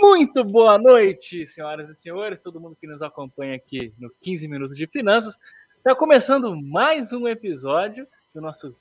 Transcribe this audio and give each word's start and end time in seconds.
Muito 0.00 0.42
boa 0.42 0.78
noite, 0.78 1.46
senhoras 1.46 1.90
e 1.90 1.94
senhores, 1.94 2.40
todo 2.40 2.58
mundo 2.58 2.74
que 2.74 2.86
nos 2.86 3.02
acompanha 3.02 3.54
aqui 3.54 3.92
no 3.98 4.10
15 4.22 4.48
Minutos 4.48 4.74
de 4.74 4.86
Finanças. 4.86 5.38
Está 5.76 5.94
começando 5.94 6.56
mais 6.56 7.12
um 7.12 7.28
episódio 7.28 8.08
do 8.34 8.40
nosso 8.40 8.74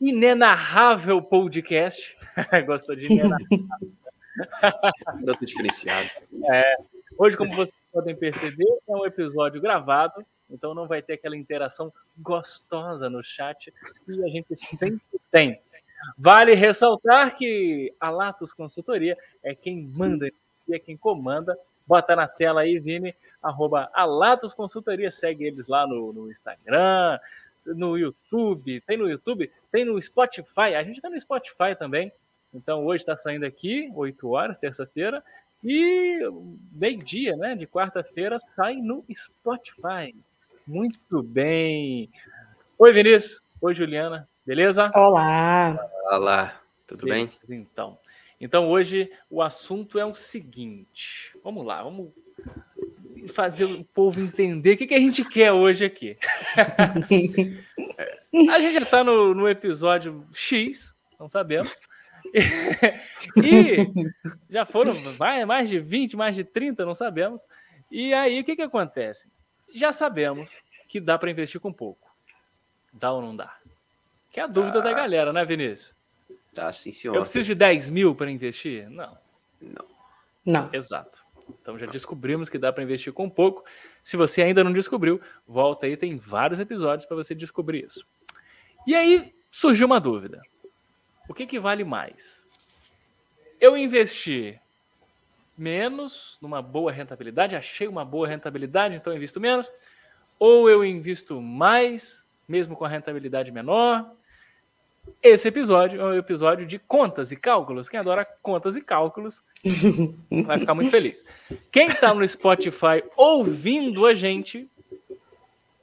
inenarrável 0.00 1.20
podcast. 1.20 2.16
Gostou 2.66 2.96
de 2.96 3.04
inenarrável? 3.04 3.66
Tanto 5.26 5.44
diferenciado. 5.44 6.08
É, 6.50 6.76
hoje, 7.18 7.36
como 7.36 7.54
vocês 7.54 7.78
podem 7.92 8.16
perceber, 8.16 8.78
é 8.88 8.92
um 8.92 9.04
episódio 9.04 9.60
gravado, 9.60 10.24
então 10.48 10.74
não 10.74 10.88
vai 10.88 11.02
ter 11.02 11.12
aquela 11.12 11.36
interação 11.36 11.92
gostosa 12.16 13.10
no 13.10 13.22
chat 13.22 13.70
que 14.06 14.24
a 14.24 14.28
gente 14.28 14.56
sempre 14.56 15.20
tem. 15.30 15.60
Vale 16.18 16.54
ressaltar 16.54 17.36
que 17.36 17.94
a 18.00 18.10
Latos 18.10 18.52
Consultoria 18.52 19.16
é 19.42 19.54
quem 19.54 19.82
manda 19.82 20.30
e 20.68 20.74
é 20.74 20.78
quem 20.78 20.96
comanda. 20.96 21.58
Bota 21.86 22.14
na 22.14 22.28
tela 22.28 22.60
aí, 22.60 22.78
Vini, 22.78 23.14
arroba 23.42 23.90
Alatos 23.92 24.54
Consultoria, 24.54 25.10
segue 25.10 25.44
eles 25.44 25.66
lá 25.66 25.86
no, 25.86 26.12
no 26.12 26.30
Instagram, 26.30 27.18
no 27.66 27.98
YouTube, 27.98 28.80
tem 28.82 28.96
no 28.96 29.10
YouTube, 29.10 29.50
tem 29.72 29.84
no 29.84 30.00
Spotify, 30.00 30.74
a 30.76 30.82
gente 30.82 30.96
está 30.96 31.10
no 31.10 31.18
Spotify 31.18 31.74
também, 31.76 32.12
então 32.54 32.84
hoje 32.84 33.02
está 33.02 33.16
saindo 33.16 33.44
aqui, 33.44 33.90
8 33.94 34.28
horas, 34.28 34.58
terça-feira, 34.58 35.22
e 35.64 36.20
meio-dia, 36.72 37.36
né, 37.36 37.54
de 37.54 37.66
quarta-feira, 37.66 38.38
sai 38.56 38.76
no 38.76 39.04
Spotify. 39.12 40.14
Muito 40.66 41.22
bem. 41.22 42.08
Oi, 42.78 42.92
Vinícius. 42.92 43.42
Oi, 43.60 43.74
Juliana. 43.74 44.29
Beleza? 44.50 44.90
Olá. 44.96 45.78
Olá, 46.10 46.60
tudo 46.84 47.04
Beleza, 47.04 47.30
bem? 47.46 47.60
Então, 47.60 47.96
então 48.40 48.68
hoje 48.68 49.08
o 49.30 49.40
assunto 49.40 49.96
é 49.96 50.04
o 50.04 50.12
seguinte. 50.12 51.30
Vamos 51.44 51.64
lá, 51.64 51.84
vamos 51.84 52.10
fazer 53.32 53.66
o 53.66 53.84
povo 53.84 54.20
entender 54.20 54.72
o 54.72 54.76
que, 54.76 54.88
que 54.88 54.94
a 54.94 54.98
gente 54.98 55.24
quer 55.24 55.52
hoje 55.52 55.84
aqui. 55.84 56.18
a 58.50 58.58
gente 58.58 58.72
já 58.72 58.80
está 58.80 59.04
no, 59.04 59.36
no 59.36 59.48
episódio 59.48 60.26
X, 60.34 60.92
não 61.16 61.28
sabemos. 61.28 61.82
e 63.36 63.86
já 64.50 64.66
foram 64.66 64.94
mais, 65.16 65.46
mais 65.46 65.70
de 65.70 65.78
20, 65.78 66.16
mais 66.16 66.34
de 66.34 66.42
30, 66.42 66.84
não 66.84 66.96
sabemos. 66.96 67.46
E 67.88 68.12
aí 68.12 68.40
o 68.40 68.44
que, 68.44 68.56
que 68.56 68.62
acontece? 68.62 69.28
Já 69.72 69.92
sabemos 69.92 70.60
que 70.88 70.98
dá 70.98 71.16
para 71.16 71.30
investir 71.30 71.60
com 71.60 71.72
pouco. 71.72 72.10
Dá 72.92 73.12
ou 73.12 73.22
não 73.22 73.36
dá? 73.36 73.56
Que 74.30 74.40
é 74.40 74.44
a 74.44 74.46
dúvida 74.46 74.78
ah, 74.78 74.82
da 74.82 74.92
galera, 74.92 75.32
né, 75.32 75.44
Vinícius? 75.44 75.94
Tá, 76.54 76.72
sim, 76.72 76.92
senhor. 76.92 77.14
Eu 77.14 77.22
preciso 77.22 77.46
de 77.46 77.54
10 77.54 77.90
mil 77.90 78.14
para 78.14 78.30
investir? 78.30 78.88
Não. 78.88 79.16
Não. 79.60 79.84
Não. 80.44 80.70
Exato. 80.72 81.22
Então 81.60 81.78
já 81.78 81.86
descobrimos 81.86 82.48
que 82.48 82.58
dá 82.58 82.72
para 82.72 82.82
investir 82.82 83.12
com 83.12 83.28
pouco. 83.28 83.64
Se 84.04 84.16
você 84.16 84.42
ainda 84.42 84.62
não 84.62 84.72
descobriu, 84.72 85.20
volta 85.46 85.86
aí, 85.86 85.96
tem 85.96 86.16
vários 86.16 86.60
episódios 86.60 87.06
para 87.06 87.16
você 87.16 87.34
descobrir 87.34 87.84
isso. 87.84 88.04
E 88.86 88.94
aí 88.94 89.34
surgiu 89.50 89.86
uma 89.86 90.00
dúvida. 90.00 90.40
O 91.28 91.34
que, 91.34 91.46
que 91.46 91.58
vale 91.58 91.84
mais? 91.84 92.46
Eu 93.60 93.76
investir 93.76 94.60
menos 95.56 96.38
numa 96.40 96.62
boa 96.62 96.90
rentabilidade, 96.90 97.54
achei 97.54 97.86
uma 97.86 98.04
boa 98.04 98.26
rentabilidade, 98.26 98.96
então 98.96 99.12
eu 99.12 99.16
invisto 99.16 99.38
menos, 99.38 99.70
ou 100.38 100.70
eu 100.70 100.82
invisto 100.82 101.40
mais, 101.40 102.26
mesmo 102.48 102.74
com 102.74 102.84
a 102.84 102.88
rentabilidade 102.88 103.52
menor, 103.52 104.10
esse 105.22 105.48
episódio 105.48 106.00
é 106.00 106.04
um 106.04 106.14
episódio 106.14 106.66
de 106.66 106.78
contas 106.78 107.32
e 107.32 107.36
cálculos. 107.36 107.88
Quem 107.88 108.00
adora 108.00 108.26
contas 108.42 108.76
e 108.76 108.80
cálculos 108.80 109.42
vai 110.44 110.58
ficar 110.58 110.74
muito 110.74 110.90
feliz. 110.90 111.24
Quem 111.70 111.88
está 111.88 112.14
no 112.14 112.26
Spotify 112.26 113.02
ouvindo 113.16 114.06
a 114.06 114.14
gente, 114.14 114.68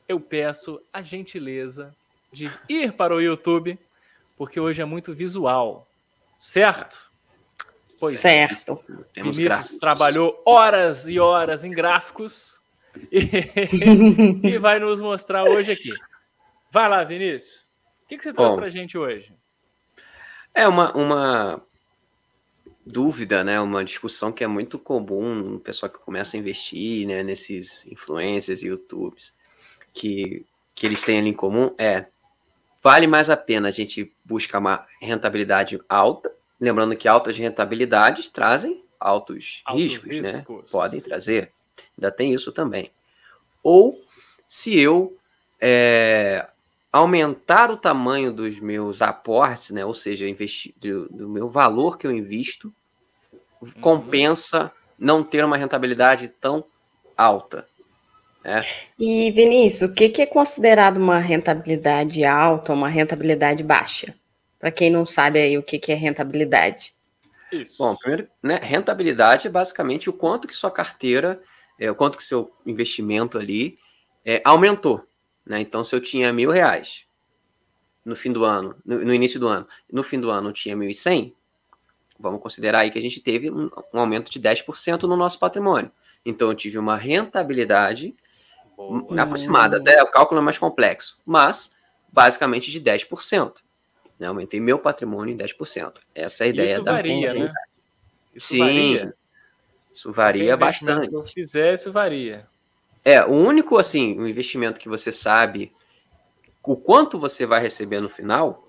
eu 0.07 0.19
peço 0.19 0.81
a 0.91 1.01
gentileza 1.01 1.95
de 2.31 2.51
ir 2.67 2.93
para 2.93 3.15
o 3.15 3.21
YouTube, 3.21 3.77
porque 4.37 4.59
hoje 4.59 4.81
é 4.81 4.85
muito 4.85 5.13
visual, 5.13 5.87
certo? 6.39 6.99
Pois 7.99 8.23
é. 8.23 8.47
certo. 8.47 8.83
É. 9.15 9.23
Vinícius 9.23 9.77
trabalhou 9.77 10.41
horas 10.45 11.07
e 11.07 11.19
horas 11.19 11.63
em 11.63 11.71
gráficos 11.71 12.59
e, 13.11 13.27
e 14.43 14.57
vai 14.57 14.79
nos 14.79 15.01
mostrar 15.01 15.43
hoje 15.43 15.71
aqui. 15.71 15.93
Vai 16.71 16.89
lá, 16.89 17.03
Vinícius. 17.03 17.66
O 18.07 18.09
que, 18.09 18.17
que 18.17 18.23
você 18.23 18.31
trouxe 18.31 18.55
para 18.55 18.67
a 18.67 18.69
gente 18.69 18.97
hoje? 18.97 19.33
É 20.55 20.65
uma, 20.65 20.95
uma 20.95 21.61
dúvida, 22.85 23.43
né? 23.43 23.59
Uma 23.59 23.83
discussão 23.83 24.31
que 24.31 24.45
é 24.45 24.47
muito 24.47 24.79
comum 24.79 25.35
no 25.35 25.59
pessoal 25.59 25.91
que 25.91 25.99
começa 25.99 26.37
a 26.37 26.39
investir, 26.39 27.05
né? 27.05 27.21
Nesses 27.21 27.85
influencers 27.85 28.63
e 28.63 28.67
YouTubes, 28.67 29.35
que, 29.93 30.45
que 30.73 30.85
eles 30.85 31.03
têm 31.03 31.19
ali 31.19 31.31
em 31.31 31.33
comum 31.33 31.75
é 31.77 32.05
vale 32.81 33.07
mais 33.07 33.29
a 33.29 33.35
pena 33.35 33.67
a 33.67 33.71
gente 33.71 34.09
buscar 34.23 34.59
uma 34.59 34.87
rentabilidade 35.01 35.77
alta, 35.89 36.33
lembrando 36.61 36.95
que 36.95 37.09
altas 37.09 37.37
rentabilidades 37.37 38.29
trazem 38.29 38.85
altos, 38.97 39.61
altos 39.65 39.83
riscos, 39.83 40.15
né? 40.15 40.31
riscos, 40.31 40.63
né? 40.63 40.69
Podem 40.71 41.01
trazer, 41.01 41.51
ainda 41.97 42.09
tem 42.09 42.33
isso 42.33 42.53
também. 42.53 42.89
Ou 43.61 44.01
se 44.47 44.79
eu 44.79 45.17
é, 45.59 46.47
aumentar 46.97 47.71
o 47.71 47.77
tamanho 47.77 48.31
dos 48.31 48.59
meus 48.59 49.01
aportes, 49.01 49.71
né? 49.71 49.85
Ou 49.85 49.93
seja, 49.93 50.27
investir, 50.27 50.73
do, 50.77 51.07
do 51.09 51.29
meu 51.29 51.49
valor 51.49 51.97
que 51.97 52.05
eu 52.05 52.11
invisto, 52.11 52.71
uhum. 53.61 53.69
compensa 53.81 54.71
não 54.97 55.23
ter 55.23 55.43
uma 55.43 55.57
rentabilidade 55.57 56.27
tão 56.27 56.63
alta. 57.15 57.67
Né? 58.43 58.61
E 58.97 59.31
Vinícius, 59.31 59.89
o 59.89 59.93
que, 59.93 60.09
que 60.09 60.21
é 60.21 60.25
considerado 60.25 60.97
uma 60.97 61.19
rentabilidade 61.19 62.23
alta 62.23 62.71
ou 62.71 62.77
uma 62.77 62.89
rentabilidade 62.89 63.63
baixa? 63.63 64.15
Para 64.59 64.71
quem 64.71 64.89
não 64.89 65.05
sabe 65.05 65.39
aí 65.39 65.57
o 65.57 65.63
que, 65.63 65.77
que 65.77 65.91
é 65.91 65.95
rentabilidade. 65.95 66.93
Isso. 67.51 67.75
Bom, 67.77 67.95
primeiro, 67.95 68.27
né, 68.41 68.59
rentabilidade 68.61 69.47
é 69.47 69.51
basicamente 69.51 70.09
o 70.09 70.13
quanto 70.13 70.47
que 70.47 70.55
sua 70.55 70.71
carteira, 70.71 71.41
é, 71.79 71.89
o 71.89 71.95
quanto 71.95 72.17
que 72.17 72.23
seu 72.23 72.51
investimento 72.65 73.37
ali 73.37 73.77
é, 74.25 74.41
aumentou. 74.43 75.05
Né? 75.47 75.61
Então, 75.61 75.83
se 75.83 75.95
eu 75.95 76.01
tinha 76.01 76.31
mil 76.33 76.51
reais 76.51 77.05
no 78.03 78.15
fim 78.15 78.31
do 78.31 78.45
ano, 78.45 78.75
no, 78.85 79.05
no 79.05 79.13
início 79.13 79.39
do 79.39 79.47
ano, 79.47 79.67
no 79.91 80.03
fim 80.03 80.19
do 80.19 80.29
ano 80.29 80.49
eu 80.49 80.53
tinha 80.53 80.75
1.100, 80.75 81.33
vamos 82.19 82.41
considerar 82.41 82.81
aí 82.81 82.91
que 82.91 82.99
a 82.99 83.01
gente 83.01 83.21
teve 83.21 83.49
um, 83.49 83.69
um 83.93 83.99
aumento 83.99 84.31
de 84.31 84.39
10% 84.39 85.03
no 85.03 85.15
nosso 85.15 85.39
patrimônio. 85.39 85.91
Então, 86.25 86.49
eu 86.49 86.55
tive 86.55 86.77
uma 86.77 86.97
rentabilidade 86.97 88.15
Boa. 88.75 89.21
aproximada, 89.21 89.77
até 89.77 90.03
o 90.03 90.11
cálculo 90.11 90.39
é 90.39 90.43
mais 90.43 90.57
complexo, 90.57 91.19
mas 91.25 91.75
basicamente 92.11 92.69
de 92.69 92.81
10%. 92.81 93.55
Né? 94.19 94.27
Aumentei 94.27 94.59
meu 94.59 94.79
patrimônio 94.79 95.33
em 95.33 95.37
10%. 95.37 95.95
Essa 96.13 96.43
é 96.43 96.47
a 96.47 96.49
ideia 96.49 96.73
Isso 96.75 96.83
da 96.83 96.91
varia, 96.91 97.33
né? 97.33 97.53
Isso 98.35 98.47
Sim, 98.49 98.59
varia. 98.59 99.13
isso 99.91 100.11
varia 100.11 100.57
bastante. 100.57 101.09
Se 101.09 101.15
eu 101.15 101.23
fizer, 101.23 101.73
isso 101.73 101.91
varia. 101.91 102.47
É, 103.07 103.23
o 103.23 103.31
único, 103.31 103.77
assim, 103.77 104.19
o 104.19 104.27
investimento 104.27 104.81
que 104.81 104.89
você 104.89 105.13
sabe 105.13 105.71
o 106.61 106.75
quanto 106.75 107.17
você 107.17 107.45
vai 107.45 107.61
receber 107.61 108.01
no 108.01 108.09
final 108.09 108.67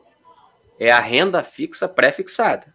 é 0.79 0.93
a 0.93 1.01
renda 1.01 1.43
fixa 1.43 1.89
pré-fixada. 1.89 2.73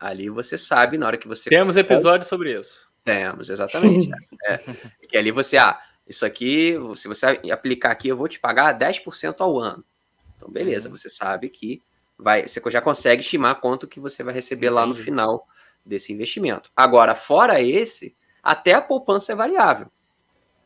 Ali 0.00 0.30
você 0.30 0.56
sabe 0.56 0.96
na 0.96 1.06
hora 1.06 1.18
que 1.18 1.28
você. 1.28 1.50
Temos 1.50 1.76
episódio 1.76 2.26
sobre 2.26 2.58
isso. 2.58 2.90
Temos, 3.04 3.50
exatamente. 3.50 4.08
é, 4.48 4.56
que 5.06 5.18
ali 5.18 5.30
você, 5.30 5.58
ah, 5.58 5.78
isso 6.08 6.24
aqui, 6.24 6.74
se 6.96 7.06
você 7.06 7.38
aplicar 7.52 7.90
aqui, 7.90 8.08
eu 8.08 8.16
vou 8.16 8.26
te 8.26 8.40
pagar 8.40 8.78
10% 8.78 9.34
ao 9.40 9.60
ano. 9.60 9.84
Então, 10.38 10.50
beleza, 10.50 10.88
uhum. 10.88 10.96
você 10.96 11.10
sabe 11.10 11.50
que 11.50 11.82
vai, 12.18 12.48
você 12.48 12.62
já 12.70 12.80
consegue 12.80 13.20
estimar 13.20 13.60
quanto 13.60 13.86
que 13.86 14.00
você 14.00 14.22
vai 14.22 14.32
receber 14.32 14.68
Entendi. 14.68 14.74
lá 14.74 14.86
no 14.86 14.96
final 14.96 15.46
desse 15.84 16.14
investimento. 16.14 16.70
Agora, 16.74 17.14
fora 17.14 17.60
esse, 17.60 18.16
até 18.42 18.72
a 18.72 18.80
poupança 18.80 19.32
é 19.32 19.36
variável. 19.36 19.90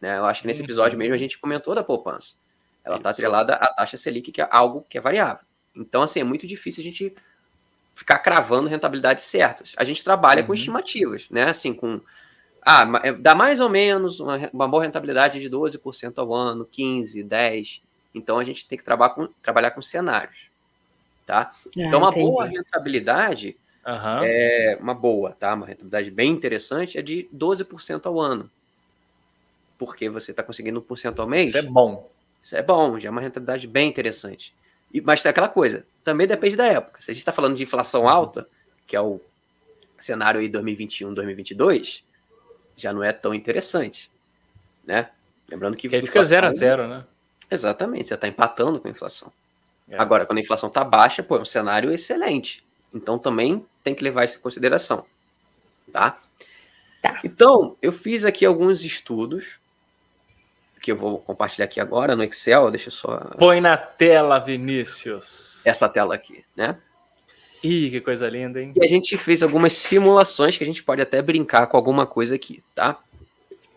Né? 0.00 0.18
Eu 0.18 0.24
acho 0.24 0.42
que 0.42 0.46
nesse 0.46 0.62
episódio 0.62 0.98
mesmo 0.98 1.14
a 1.14 1.18
gente 1.18 1.38
comentou 1.38 1.74
da 1.74 1.82
poupança. 1.82 2.36
Ela 2.84 2.96
está 2.96 3.10
atrelada 3.10 3.54
à 3.54 3.66
taxa 3.68 3.96
Selic, 3.96 4.32
que 4.32 4.40
é 4.40 4.48
algo 4.50 4.86
que 4.88 4.96
é 4.96 5.00
variável. 5.00 5.44
Então, 5.76 6.02
assim, 6.02 6.20
é 6.20 6.24
muito 6.24 6.46
difícil 6.46 6.80
a 6.80 6.84
gente 6.84 7.14
ficar 7.94 8.18
cravando 8.20 8.68
rentabilidades 8.68 9.24
certas. 9.24 9.74
A 9.76 9.84
gente 9.84 10.02
trabalha 10.02 10.40
uhum. 10.40 10.46
com 10.46 10.54
estimativas, 10.54 11.28
né? 11.30 11.44
Assim, 11.44 11.72
com. 11.74 12.00
Ah, 12.62 12.84
é, 13.02 13.12
dá 13.12 13.34
mais 13.34 13.60
ou 13.60 13.68
menos 13.68 14.20
uma, 14.20 14.36
uma 14.52 14.68
boa 14.68 14.82
rentabilidade 14.82 15.40
de 15.40 15.50
12% 15.50 16.18
ao 16.18 16.34
ano, 16.34 16.66
15%, 16.66 17.26
10%. 17.26 17.80
Então, 18.14 18.38
a 18.38 18.44
gente 18.44 18.66
tem 18.66 18.78
que 18.78 18.84
trabalhar 18.84 19.14
com, 19.14 19.28
trabalhar 19.42 19.70
com 19.72 19.82
cenários. 19.82 20.48
Tá? 21.26 21.52
Ah, 21.52 21.70
então, 21.76 22.00
uma 22.00 22.08
entendi. 22.08 22.30
boa 22.30 22.46
rentabilidade. 22.46 23.56
Uhum. 23.86 24.22
É 24.22 24.78
uma 24.80 24.94
boa, 24.94 25.32
tá? 25.32 25.54
Uma 25.54 25.66
rentabilidade 25.66 26.10
bem 26.10 26.30
interessante 26.30 26.98
é 26.98 27.02
de 27.02 27.28
12% 27.34 28.06
ao 28.06 28.20
ano 28.20 28.50
porque 29.78 30.10
você 30.10 30.32
está 30.32 30.42
conseguindo 30.42 30.82
1% 30.82 31.18
ao 31.18 31.26
mês. 31.26 31.50
Isso 31.50 31.58
é 31.58 31.62
bom. 31.62 32.10
Isso 32.42 32.56
é 32.56 32.62
bom, 32.62 32.98
já 32.98 33.08
é 33.08 33.10
uma 33.10 33.20
rentabilidade 33.20 33.66
bem 33.66 33.88
interessante. 33.88 34.52
E, 34.92 35.00
mas 35.00 35.22
tem 35.22 35.30
aquela 35.30 35.48
coisa, 35.48 35.86
também 36.02 36.26
depende 36.26 36.56
da 36.56 36.66
época. 36.66 37.00
Se 37.00 37.10
a 37.10 37.14
gente 37.14 37.20
está 37.20 37.32
falando 37.32 37.56
de 37.56 37.62
inflação 37.62 38.08
alta, 38.08 38.48
que 38.86 38.96
é 38.96 39.00
o 39.00 39.20
cenário 39.98 40.40
aí 40.40 40.48
2021, 40.48 41.12
2022, 41.14 42.04
já 42.76 42.92
não 42.92 43.02
é 43.02 43.12
tão 43.12 43.34
interessante, 43.34 44.10
né? 44.84 45.10
Lembrando 45.48 45.76
que... 45.76 45.88
Porque 45.88 46.06
fica 46.06 46.24
zero 46.24 46.46
a 46.46 46.50
zero, 46.50 46.88
né? 46.88 47.04
Exatamente, 47.50 48.08
você 48.08 48.14
está 48.14 48.28
empatando 48.28 48.80
com 48.80 48.88
a 48.88 48.90
inflação. 48.90 49.32
É. 49.88 49.98
Agora, 49.98 50.26
quando 50.26 50.38
a 50.38 50.42
inflação 50.42 50.68
está 50.68 50.84
baixa, 50.84 51.22
pô, 51.22 51.36
é 51.36 51.40
um 51.40 51.46
cenário 51.46 51.92
excelente. 51.92 52.64
Então 52.94 53.18
também 53.18 53.64
tem 53.82 53.94
que 53.94 54.04
levar 54.04 54.24
isso 54.24 54.38
em 54.38 54.42
consideração, 54.42 55.04
tá? 55.92 56.18
Tá. 57.02 57.20
Então, 57.24 57.76
eu 57.80 57.92
fiz 57.92 58.24
aqui 58.24 58.44
alguns 58.44 58.84
estudos 58.84 59.58
que 60.80 60.92
eu 60.92 60.96
vou 60.96 61.18
compartilhar 61.18 61.64
aqui 61.64 61.80
agora 61.80 62.14
no 62.14 62.22
Excel. 62.22 62.70
Deixa 62.70 62.88
eu 62.88 62.92
só. 62.92 63.16
Põe 63.38 63.60
na 63.60 63.76
tela, 63.76 64.38
Vinícius. 64.38 65.62
Essa 65.66 65.88
tela 65.88 66.14
aqui, 66.14 66.44
né? 66.56 66.76
Ih, 67.62 67.90
que 67.90 68.00
coisa 68.00 68.28
linda, 68.28 68.62
hein? 68.62 68.72
E 68.76 68.84
a 68.84 68.88
gente 68.88 69.16
fez 69.16 69.42
algumas 69.42 69.72
simulações 69.72 70.56
que 70.56 70.62
a 70.62 70.66
gente 70.66 70.82
pode 70.82 71.02
até 71.02 71.20
brincar 71.20 71.66
com 71.66 71.76
alguma 71.76 72.06
coisa 72.06 72.36
aqui, 72.36 72.62
tá? 72.74 72.98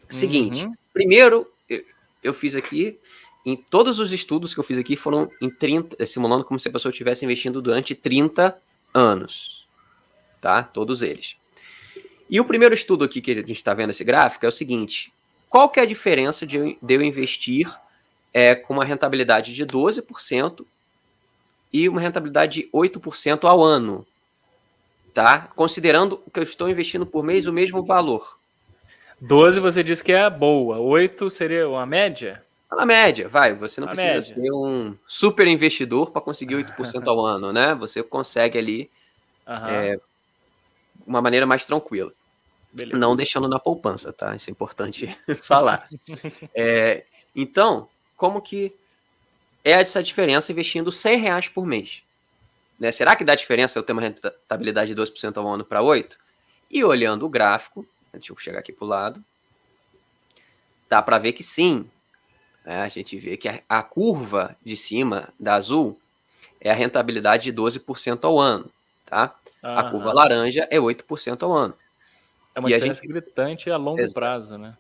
Seguinte, 0.08 0.66
uhum. 0.66 0.74
primeiro 0.94 1.48
eu, 1.68 1.84
eu, 2.22 2.34
fiz 2.34 2.54
aqui, 2.54 3.00
em 3.46 3.56
todos 3.56 4.00
os 4.00 4.12
estudos 4.12 4.54
que 4.54 4.60
eu 4.60 4.64
fiz 4.64 4.78
aqui 4.78 4.96
foram 4.96 5.32
em 5.42 5.50
30, 5.50 6.06
simulando 6.06 6.44
como 6.44 6.60
se 6.60 6.68
a 6.68 6.72
pessoa 6.72 6.92
estivesse 6.92 7.26
investindo 7.26 7.62
durante 7.62 7.96
30 7.96 8.56
anos, 8.94 9.66
tá? 10.42 10.62
Todos 10.62 11.02
eles. 11.02 11.38
E 12.30 12.40
o 12.40 12.46
primeiro 12.46 12.74
estudo 12.74 13.04
aqui 13.04 13.20
que 13.20 13.32
a 13.32 13.36
gente 13.36 13.52
está 13.52 13.74
vendo 13.74 13.90
esse 13.90 14.04
gráfico 14.04 14.46
é 14.46 14.50
o 14.50 14.52
seguinte: 14.52 15.12
qual 15.52 15.68
que 15.68 15.82
é 15.82 15.84
a 15.84 15.86
diferença 15.86 16.48
de 16.48 16.56
eu, 16.56 16.78
de 16.82 16.94
eu 16.94 17.02
investir 17.02 17.70
é, 18.34 18.56
com 18.56 18.74
uma 18.74 18.86
rentabilidade 18.86 19.54
de 19.54 19.66
12% 19.66 20.66
e 21.74 21.90
uma 21.90 22.00
rentabilidade 22.00 22.62
de 22.62 22.70
8% 22.74 23.44
ao 23.44 23.62
ano? 23.62 24.08
Tá? 25.14 25.50
Considerando 25.54 26.24
que 26.34 26.40
eu 26.40 26.44
estou 26.44 26.70
investindo 26.70 27.06
por 27.06 27.22
mês 27.22 27.46
o 27.48 27.52
mesmo 27.52 27.84
valor. 27.84 28.38
12 29.20 29.60
você 29.60 29.84
disse 29.84 30.02
que 30.02 30.14
é 30.14 30.30
boa, 30.30 30.80
8 30.80 31.30
seria 31.30 31.68
uma 31.68 31.86
média? 31.86 32.42
Na 32.72 32.86
média, 32.86 33.28
vai. 33.28 33.54
Você 33.54 33.82
não 33.82 33.90
precisa 33.90 34.08
média. 34.08 34.22
ser 34.22 34.52
um 34.54 34.96
super 35.06 35.46
investidor 35.48 36.12
para 36.12 36.22
conseguir 36.22 36.56
8% 36.56 37.06
ao 37.10 37.20
ano, 37.26 37.52
né? 37.52 37.76
Você 37.76 38.02
consegue 38.02 38.58
ali 38.58 38.90
uhum. 39.46 39.68
é, 39.68 40.00
uma 41.06 41.22
maneira 41.22 41.46
mais 41.46 41.66
tranquila. 41.66 42.14
Beleza. 42.74 42.98
Não 42.98 43.16
deixando 43.16 43.48
na 43.48 43.60
poupança, 43.60 44.14
tá? 44.14 44.36
Isso 44.36 44.50
é 44.50 44.52
importante 44.52 45.18
falar. 45.44 45.88
É, 46.56 47.04
então, 47.36 47.88
como 48.16 48.42
que 48.42 48.74
é 49.64 49.72
essa 49.72 50.02
diferença 50.02 50.52
investindo 50.52 50.92
100 50.92 51.18
reais 51.18 51.48
por 51.48 51.66
mês? 51.66 52.02
Né? 52.80 52.92
Será 52.92 53.16
que 53.16 53.24
dá 53.24 53.36
diferença 53.36 53.78
eu 53.78 53.84
ter 53.84 53.94
uma 53.94 54.02
rentabilidade 54.02 54.94
de 54.94 55.02
2% 55.02 55.38
ao 55.38 55.48
ano 55.48 55.66
para 55.66 55.82
8%? 55.82 56.16
E 56.70 56.84
olhando 56.86 57.26
o 57.26 57.30
gráfico, 57.30 57.86
deixa 58.14 58.32
eu 58.32 58.38
chegar 58.38 58.60
aqui 58.60 58.72
para 58.72 58.86
o 58.86 58.88
lado, 58.88 59.24
dá 60.90 61.02
para 61.02 61.18
ver 61.18 61.34
que 61.34 61.44
sim. 61.44 61.86
Né? 62.64 62.82
A 62.82 62.88
gente 62.88 63.18
vê 63.18 63.36
que 63.36 63.50
a, 63.50 63.62
a 63.68 63.84
curva 63.84 64.56
de 64.66 64.78
cima 64.78 65.30
da 65.38 65.56
azul 65.56 66.00
é 66.62 66.72
a 66.72 66.74
rentabilidade 66.74 67.44
de 67.44 67.54
12% 67.54 68.24
ao 68.24 68.40
ano. 68.40 68.72
Tá? 69.06 69.36
A 69.62 69.84
curva 69.84 70.14
laranja 70.14 70.68
é 70.72 70.78
8% 70.78 71.44
ao 71.44 71.52
ano. 71.52 71.76
É 72.54 72.60
uma 72.60 72.70
e 72.70 72.74
diferença 72.74 73.02
gente... 73.02 73.12
gritante 73.12 73.70
a 73.70 73.78
longo 73.78 74.00
Ex 74.00 74.14
prazo, 74.14 74.58
né? 74.58 74.76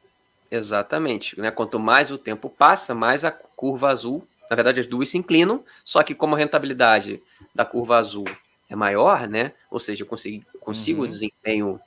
Exatamente. 0.49 1.39
Né? 1.39 1.49
Quanto 1.51 1.79
mais 1.79 2.11
o 2.11 2.17
tempo 2.17 2.49
passa, 2.49 2.93
mais 2.93 3.23
a 3.23 3.31
curva 3.31 3.89
azul, 3.89 4.27
na 4.49 4.55
verdade 4.55 4.81
as 4.81 4.87
duas 4.87 5.09
se 5.09 5.17
inclinam, 5.17 5.63
só 5.83 6.03
que 6.03 6.13
como 6.13 6.35
a 6.35 6.37
rentabilidade 6.37 7.21
da 7.55 7.63
curva 7.63 7.97
azul 7.97 8.27
é 8.69 8.75
maior, 8.75 9.27
né? 9.27 9.53
Ou 9.69 9.79
seja, 9.79 10.03
eu 10.03 10.07
consigo, 10.07 10.45
consigo 10.59 11.01
uhum. 11.01 11.05
um 11.05 11.09
desempenho 11.09 11.79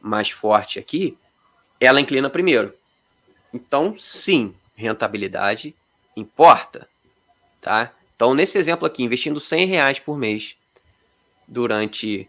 mais 0.00 0.30
forte 0.30 0.78
aqui, 0.78 1.16
ela 1.80 2.00
inclina 2.00 2.28
primeiro. 2.28 2.74
Então, 3.52 3.96
sim, 3.98 4.54
rentabilidade 4.74 5.74
importa, 6.16 6.88
tá? 7.60 7.92
Então, 8.14 8.34
nesse 8.34 8.58
exemplo 8.58 8.86
aqui, 8.86 9.02
investindo 9.02 9.40
100 9.40 9.66
reais 9.66 9.98
por 9.98 10.16
mês 10.16 10.54
durante 11.46 12.28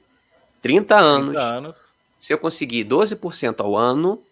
30 0.62 0.96
anos, 0.98 1.36
30 1.36 1.42
anos 1.42 1.93
se 2.24 2.34
eu 2.34 2.38
conseguir 2.38 2.86
12% 2.86 3.60
ao 3.60 3.76
ano, 3.76 4.24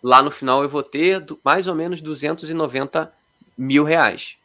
lá 0.00 0.22
no 0.22 0.30
final 0.30 0.62
eu 0.62 0.68
vou 0.68 0.84
ter 0.84 1.24
mais 1.42 1.66
ou 1.66 1.74
menos 1.74 2.00
290 2.00 3.12
mil 3.58 3.82
reais. 3.82 4.36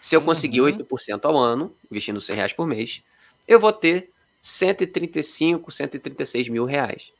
Se 0.00 0.16
eu 0.16 0.20
conseguir 0.20 0.60
uhum. 0.60 0.72
8% 0.72 1.24
ao 1.24 1.38
ano, 1.38 1.72
investindo 1.88 2.20
100 2.20 2.34
reais 2.34 2.52
por 2.52 2.66
mês, 2.66 3.00
eu 3.46 3.60
vou 3.60 3.72
ter 3.72 4.10
135, 4.42 5.70
136 5.70 6.48
mil 6.48 6.64
reais. 6.64 7.12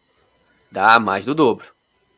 Dá 0.72 0.98
mais 0.98 1.24
do 1.24 1.36
dobro. 1.36 1.68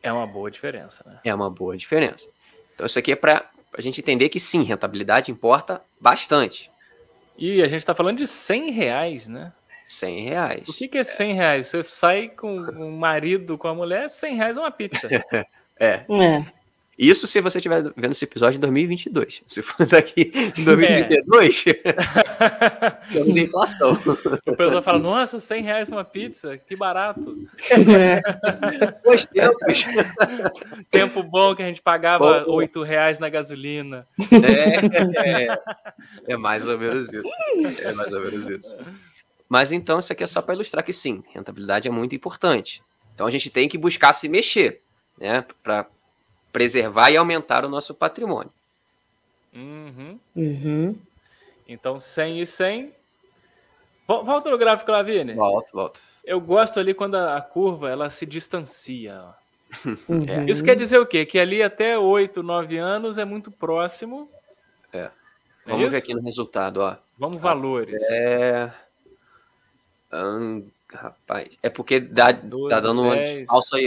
É 0.01 0.11
uma 0.11 0.25
boa 0.25 0.49
diferença, 0.49 1.03
né? 1.05 1.19
É 1.23 1.35
uma 1.35 1.47
boa 1.47 1.77
diferença. 1.77 2.27
Então 2.73 2.87
isso 2.87 2.97
aqui 2.97 3.11
é 3.11 3.15
para 3.15 3.47
a 3.71 3.81
gente 3.81 4.01
entender 4.01 4.29
que 4.29 4.39
sim, 4.39 4.63
rentabilidade 4.63 5.31
importa 5.31 5.79
bastante. 5.99 6.71
E 7.37 7.61
a 7.61 7.67
gente 7.67 7.81
está 7.81 7.93
falando 7.93 8.17
de 8.17 8.25
100 8.25 8.71
reais, 8.71 9.27
né? 9.27 9.53
100 9.91 10.23
reais. 10.25 10.69
O 10.69 10.73
que, 10.73 10.87
que 10.87 10.97
é 10.97 11.03
100 11.03 11.33
reais? 11.35 11.67
Você 11.67 11.83
sai 11.83 12.29
com 12.29 12.57
o 12.57 12.91
marido, 12.91 13.57
com 13.57 13.67
a 13.67 13.75
mulher, 13.75 14.09
100 14.09 14.35
reais 14.35 14.57
é 14.57 14.61
uma 14.61 14.71
pizza. 14.71 15.07
é. 15.79 16.05
é. 16.09 16.45
Isso 17.01 17.25
se 17.25 17.41
você 17.41 17.57
estiver 17.57 17.91
vendo 17.97 18.11
esse 18.11 18.25
episódio 18.25 18.57
em 18.57 18.61
2022. 18.61 19.41
Se 19.47 19.63
for 19.63 19.87
daqui 19.87 20.31
em 20.55 20.63
2022, 20.63 21.65
é. 21.67 21.73
temos 23.11 23.35
inflação. 23.37 23.93
O 24.45 24.55
pessoal 24.55 24.83
fala, 24.83 24.99
nossa, 24.99 25.39
100 25.39 25.63
reais 25.63 25.89
uma 25.89 26.03
pizza, 26.03 26.59
que 26.59 26.75
barato. 26.75 27.35
Bons 29.03 29.25
tempos. 29.25 29.85
Tempo 30.91 31.23
bom 31.23 31.55
que 31.55 31.63
a 31.63 31.65
gente 31.65 31.81
pagava 31.81 32.43
bom, 32.43 32.53
8 32.53 32.83
reais 32.83 33.17
na 33.17 33.29
gasolina. 33.29 34.05
É, 34.31 35.47
é, 35.47 35.59
é 36.27 36.37
mais 36.37 36.67
ou 36.67 36.77
menos 36.77 37.11
isso. 37.11 37.31
É 37.83 37.93
mais 37.93 38.13
ou 38.13 38.19
menos 38.21 38.47
isso. 38.47 38.79
Mas 39.51 39.73
então 39.73 39.99
isso 39.99 40.13
aqui 40.13 40.23
é 40.23 40.27
só 40.27 40.41
para 40.41 40.55
ilustrar 40.55 40.81
que 40.81 40.93
sim, 40.93 41.25
rentabilidade 41.33 41.85
é 41.85 41.91
muito 41.91 42.15
importante. 42.15 42.81
Então 43.13 43.27
a 43.27 43.31
gente 43.31 43.49
tem 43.49 43.67
que 43.67 43.77
buscar 43.77 44.13
se 44.13 44.29
mexer, 44.29 44.81
né, 45.17 45.43
para 45.61 45.85
preservar 46.53 47.11
e 47.11 47.17
aumentar 47.17 47.65
o 47.65 47.67
nosso 47.67 47.93
patrimônio. 47.93 48.49
Uhum. 49.53 50.17
Uhum. 50.33 50.97
Então 51.67 51.99
100 51.99 52.39
e 52.39 52.45
100. 52.45 52.93
Volta 54.07 54.49
no 54.49 54.57
gráfico 54.57 54.89
lá, 54.89 55.03
Vini. 55.03 55.33
Volta, 55.33 55.69
volta. 55.73 55.99
Eu 56.23 56.39
gosto 56.39 56.79
ali 56.79 56.93
quando 56.93 57.15
a 57.15 57.41
curva 57.41 57.89
ela 57.89 58.09
se 58.09 58.25
distancia. 58.25 59.21
Uhum. 60.07 60.25
É. 60.29 60.49
Isso 60.49 60.63
quer 60.63 60.75
dizer 60.77 60.99
o 60.99 61.05
quê? 61.05 61.25
Que 61.25 61.39
ali 61.39 61.61
até 61.61 61.97
8, 61.97 62.41
9 62.41 62.77
anos 62.77 63.17
é 63.17 63.25
muito 63.25 63.51
próximo. 63.51 64.29
É. 64.93 64.99
é 64.99 65.11
Vamos 65.65 65.87
é 65.87 65.89
ver 65.89 65.97
aqui 65.97 66.13
no 66.13 66.21
resultado, 66.21 66.81
ó. 66.81 66.95
Vamos 67.17 67.41
valores. 67.41 68.01
É 68.11 68.71
Rapaz, 70.93 71.49
é 71.63 71.69
porque 71.69 71.99
dá, 71.99 72.31
12, 72.31 72.69
tá 72.69 72.79
dando 72.79 73.09
10. 73.11 73.39
uma 73.39 73.47
falsa 73.47 73.77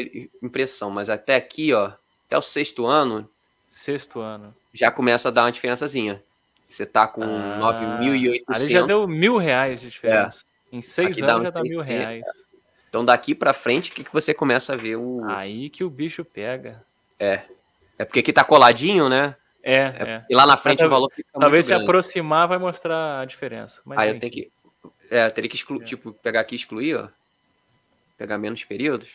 impressão, 0.43 0.91
mas 0.91 1.11
até 1.11 1.37
aqui, 1.37 1.73
ó, 1.73 1.93
até 2.27 2.39
o 2.39 2.43
sexto 2.43 2.87
ano. 2.87 3.29
Sexto 3.69 4.21
ano. 4.21 4.55
Já 4.73 4.91
começa 4.91 5.29
a 5.29 5.33
dar 5.33 5.45
uma 5.45 5.53
diferençazinha. 5.53 6.23
Você 6.69 6.87
tá 6.87 7.07
com 7.07 7.23
ah, 7.23 7.59
9.800. 7.61 8.43
Ali 8.49 8.67
já 8.73 8.83
deu 8.83 9.07
mil 9.07 9.37
reais 9.37 9.81
de 9.81 9.91
diferença. 9.91 10.45
É. 10.73 10.77
Em 10.77 10.83
seis 10.83 11.19
aqui 11.19 11.23
anos 11.23 11.49
já 11.49 11.51
dá 11.51 11.63
mil 11.63 11.81
reais. 11.81 12.25
Então 12.89 13.05
daqui 13.05 13.35
para 13.35 13.53
frente, 13.53 13.91
o 13.91 13.95
que, 13.95 14.05
que 14.05 14.13
você 14.13 14.33
começa 14.33 14.73
a 14.73 14.77
ver 14.77 14.97
o. 14.97 15.23
Aí 15.27 15.69
que 15.69 15.85
o 15.85 15.91
bicho 15.91 16.25
pega. 16.25 16.83
É. 17.19 17.43
É 17.99 18.05
porque 18.05 18.21
aqui 18.21 18.33
tá 18.33 18.43
coladinho, 18.43 19.09
né? 19.09 19.37
É. 19.63 19.75
é. 19.75 20.03
é. 20.03 20.25
E 20.29 20.35
lá 20.35 20.47
na 20.47 20.57
frente 20.57 20.85
o 20.85 20.89
valor 20.89 21.11
fica 21.15 21.29
Talvez 21.39 21.67
se 21.67 21.71
grande. 21.71 21.85
aproximar 21.85 22.49
vai 22.49 22.59
mostrar 22.59 23.21
a 23.21 23.25
diferença. 23.25 23.81
Mas, 23.85 23.99
Aí 23.99 24.11
eu 24.11 24.19
tenho 24.19 24.33
que. 24.33 24.51
É, 25.11 25.29
teria 25.31 25.49
que 25.49 25.57
excluir, 25.57 25.83
é. 25.83 25.87
tipo, 25.87 26.13
pegar 26.13 26.41
aqui 26.41 26.55
e 26.55 26.59
excluir, 26.59 26.97
ó. 26.97 27.09
Pegar 28.17 28.39
menos 28.39 28.65
períodos. 28.65 29.11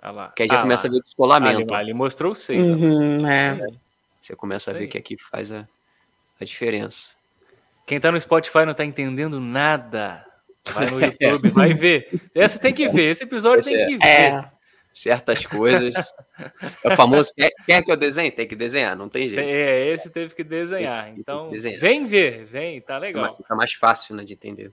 Ah 0.00 0.10
lá. 0.10 0.28
Que 0.28 0.44
aí 0.44 0.48
já 0.48 0.58
ah 0.58 0.62
começa 0.62 0.86
lá. 0.86 0.90
a 0.90 0.92
ver 0.92 0.98
o 0.98 1.02
descolamento. 1.04 1.74
Ah, 1.74 1.78
ali, 1.78 1.92
mostrou 1.92 2.34
seis. 2.34 2.68
Uhum, 2.68 3.28
é. 3.28 3.58
Você 4.20 4.36
começa 4.36 4.70
a 4.70 4.74
ver 4.74 4.88
que 4.88 4.98
aqui 4.98 5.16
faz 5.16 5.50
a, 5.50 5.66
a 6.40 6.44
diferença. 6.44 7.14
Quem 7.86 7.98
tá 7.98 8.12
no 8.12 8.20
Spotify 8.20 8.64
não 8.66 8.74
tá 8.74 8.84
entendendo 8.84 9.40
nada. 9.40 10.24
Vai 10.72 10.90
no 10.90 11.00
YouTube, 11.00 11.48
vai 11.48 11.72
ver. 11.72 12.20
Essa 12.34 12.58
tem 12.58 12.74
que 12.74 12.88
ver, 12.88 13.10
esse 13.10 13.24
episódio 13.24 13.60
esse 13.60 13.70
tem 13.70 13.80
é. 13.80 13.86
que 13.86 13.96
ver. 13.96 14.06
É. 14.06 14.44
Certas 14.92 15.46
coisas. 15.46 15.94
É 16.84 16.92
o 16.92 16.96
famoso, 16.96 17.32
quer, 17.34 17.50
quer, 17.66 17.82
que 17.82 17.90
eu 17.90 17.96
desenhe? 17.96 18.30
Tem 18.30 18.46
que 18.46 18.54
desenhar, 18.54 18.96
não 18.96 19.08
tem 19.08 19.28
jeito. 19.28 19.48
É, 19.48 19.88
esse 19.88 20.10
teve 20.10 20.34
que 20.34 20.44
desenhar. 20.44 21.12
então, 21.16 21.50
desenhar. 21.50 21.80
vem 21.80 22.04
ver, 22.04 22.44
vem, 22.44 22.80
tá 22.80 22.98
legal. 22.98 23.34
Fica 23.34 23.54
mais 23.54 23.72
fácil 23.72 24.14
né, 24.14 24.24
de 24.24 24.34
entender. 24.34 24.72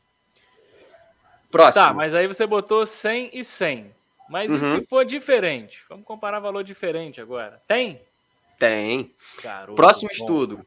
Próximo. 1.52 1.86
Tá, 1.86 1.94
mas 1.94 2.14
aí 2.14 2.28
você 2.28 2.46
botou 2.46 2.86
100 2.86 3.32
e 3.34 3.44
100. 3.44 3.92
Mas 4.30 4.52
uhum. 4.52 4.58
e 4.58 4.80
se 4.80 4.86
for 4.88 5.06
diferente? 5.06 5.80
Vamos 5.88 6.06
comparar 6.06 6.40
valor 6.40 6.64
diferente 6.64 7.22
agora. 7.22 7.62
Tem? 7.68 8.02
Tem. 8.58 9.12
Garoto, 9.42 9.76
Próximo 9.76 10.10
bom. 10.10 10.16
estudo. 10.16 10.66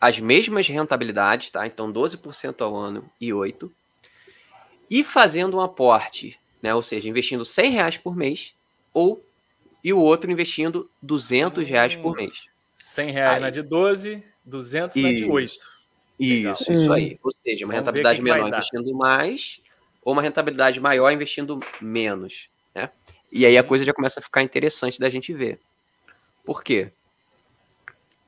As 0.00 0.18
mesmas 0.18 0.68
rentabilidades, 0.68 1.50
tá? 1.50 1.66
Então 1.66 1.92
12% 1.92 2.60
ao 2.60 2.76
ano 2.76 3.10
e 3.20 3.32
8. 3.32 3.72
E 4.90 5.02
fazendo 5.02 5.56
um 5.56 5.60
aporte 5.60 6.38
né? 6.64 6.74
Ou 6.74 6.80
seja, 6.80 7.06
investindo 7.06 7.44
100 7.44 7.70
reais 7.72 7.96
por 7.98 8.16
mês, 8.16 8.54
ou 8.94 9.22
e 9.84 9.92
o 9.92 9.98
outro 9.98 10.32
investindo 10.32 10.88
200 11.02 11.68
reais 11.68 11.94
por 11.94 12.16
mês. 12.16 12.46
100 12.72 13.10
reais 13.10 13.34
aí. 13.36 13.40
na 13.42 13.50
de 13.50 13.60
12, 13.60 14.24
200 14.42 14.96
na 14.96 15.12
de 15.12 15.26
8. 15.26 15.54
Isso, 16.18 16.72
isso 16.72 16.90
aí. 16.90 17.18
Ou 17.22 17.32
seja, 17.32 17.66
uma 17.66 17.74
Vamos 17.74 17.84
rentabilidade 17.86 18.22
menor 18.22 18.48
investindo 18.48 18.94
mais, 18.94 19.60
ou 20.04 20.12
uma 20.12 20.22
rentabilidade 20.22 20.80
maior 20.80 21.10
investindo 21.10 21.58
menos. 21.80 22.48
Né? 22.74 22.90
E 23.32 23.46
aí 23.46 23.56
a 23.56 23.64
coisa 23.64 23.84
já 23.84 23.92
começa 23.92 24.20
a 24.20 24.22
ficar 24.22 24.42
interessante 24.42 25.00
da 25.00 25.08
gente 25.08 25.32
ver. 25.32 25.58
Por 26.44 26.62
quê? 26.62 26.90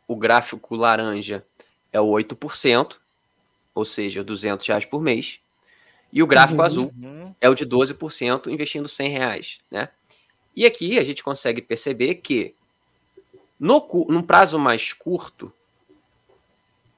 O 0.09 0.17
gráfico 0.17 0.75
laranja 0.75 1.45
é 1.93 2.01
o 2.01 2.07
8%, 2.07 2.97
ou 3.75 3.85
seja, 3.85 4.25
200 4.25 4.67
reais 4.67 4.85
por 4.85 5.03
mês. 5.03 5.39
E 6.13 6.23
o 6.23 6.27
gráfico 6.27 6.61
uhum. 6.61 6.67
azul 6.67 6.95
é 7.41 7.49
o 7.49 7.55
de 7.55 7.67
12% 7.67 8.47
investindo 8.47 8.89
100 8.89 9.11
reais, 9.11 9.59
né? 9.71 9.89
E 10.55 10.65
aqui 10.65 10.99
a 10.99 11.05
gente 11.05 11.23
consegue 11.23 11.61
perceber 11.61 12.15
que 12.17 12.55
no, 13.61 13.87
num 14.09 14.23
prazo 14.23 14.59
mais 14.59 14.93
curto, 14.93 15.53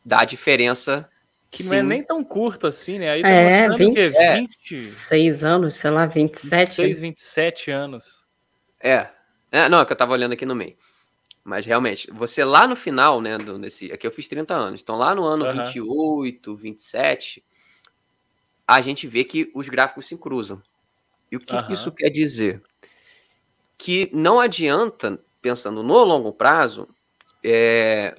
dá 0.04 0.24
diferença. 0.24 1.08
Que 1.50 1.62
sim. 1.62 1.70
não 1.70 1.76
é 1.76 1.82
nem 1.82 2.02
tão 2.02 2.22
curto 2.22 2.66
assim, 2.66 2.98
né? 2.98 3.10
Aí 3.10 3.22
tá 3.22 3.28
é, 3.28 3.68
20, 3.70 3.94
que 3.94 4.06
26 4.06 5.44
anos, 5.44 5.74
sei 5.74 5.90
lá, 5.90 6.06
27. 6.06 6.82
26, 6.82 7.00
27 7.00 7.70
anos. 7.70 8.26
É. 8.80 9.08
é. 9.50 9.68
Não, 9.68 9.80
é 9.80 9.84
que 9.84 9.92
eu 9.92 9.96
tava 9.96 10.12
olhando 10.12 10.32
aqui 10.32 10.44
no 10.44 10.54
meio. 10.54 10.76
Mas 11.42 11.64
realmente, 11.64 12.10
você 12.10 12.44
lá 12.44 12.66
no 12.66 12.76
final, 12.76 13.22
né, 13.22 13.38
do, 13.38 13.58
desse, 13.58 13.90
aqui 13.90 14.06
eu 14.06 14.10
fiz 14.10 14.28
30 14.28 14.54
anos, 14.54 14.82
então 14.82 14.96
lá 14.96 15.14
no 15.14 15.24
ano 15.24 15.46
uhum. 15.46 15.64
28, 15.64 16.54
27, 16.54 17.42
a 18.66 18.82
gente 18.82 19.06
vê 19.06 19.24
que 19.24 19.50
os 19.54 19.66
gráficos 19.70 20.06
se 20.06 20.18
cruzam. 20.18 20.62
E 21.32 21.36
o 21.36 21.40
que, 21.40 21.54
uhum. 21.54 21.66
que 21.66 21.72
isso 21.72 21.90
quer 21.90 22.10
dizer? 22.10 22.62
Que 23.78 24.10
não 24.12 24.38
adianta, 24.38 25.18
pensando 25.40 25.82
no 25.82 26.04
longo 26.04 26.34
prazo, 26.34 26.86
é, 27.42 28.14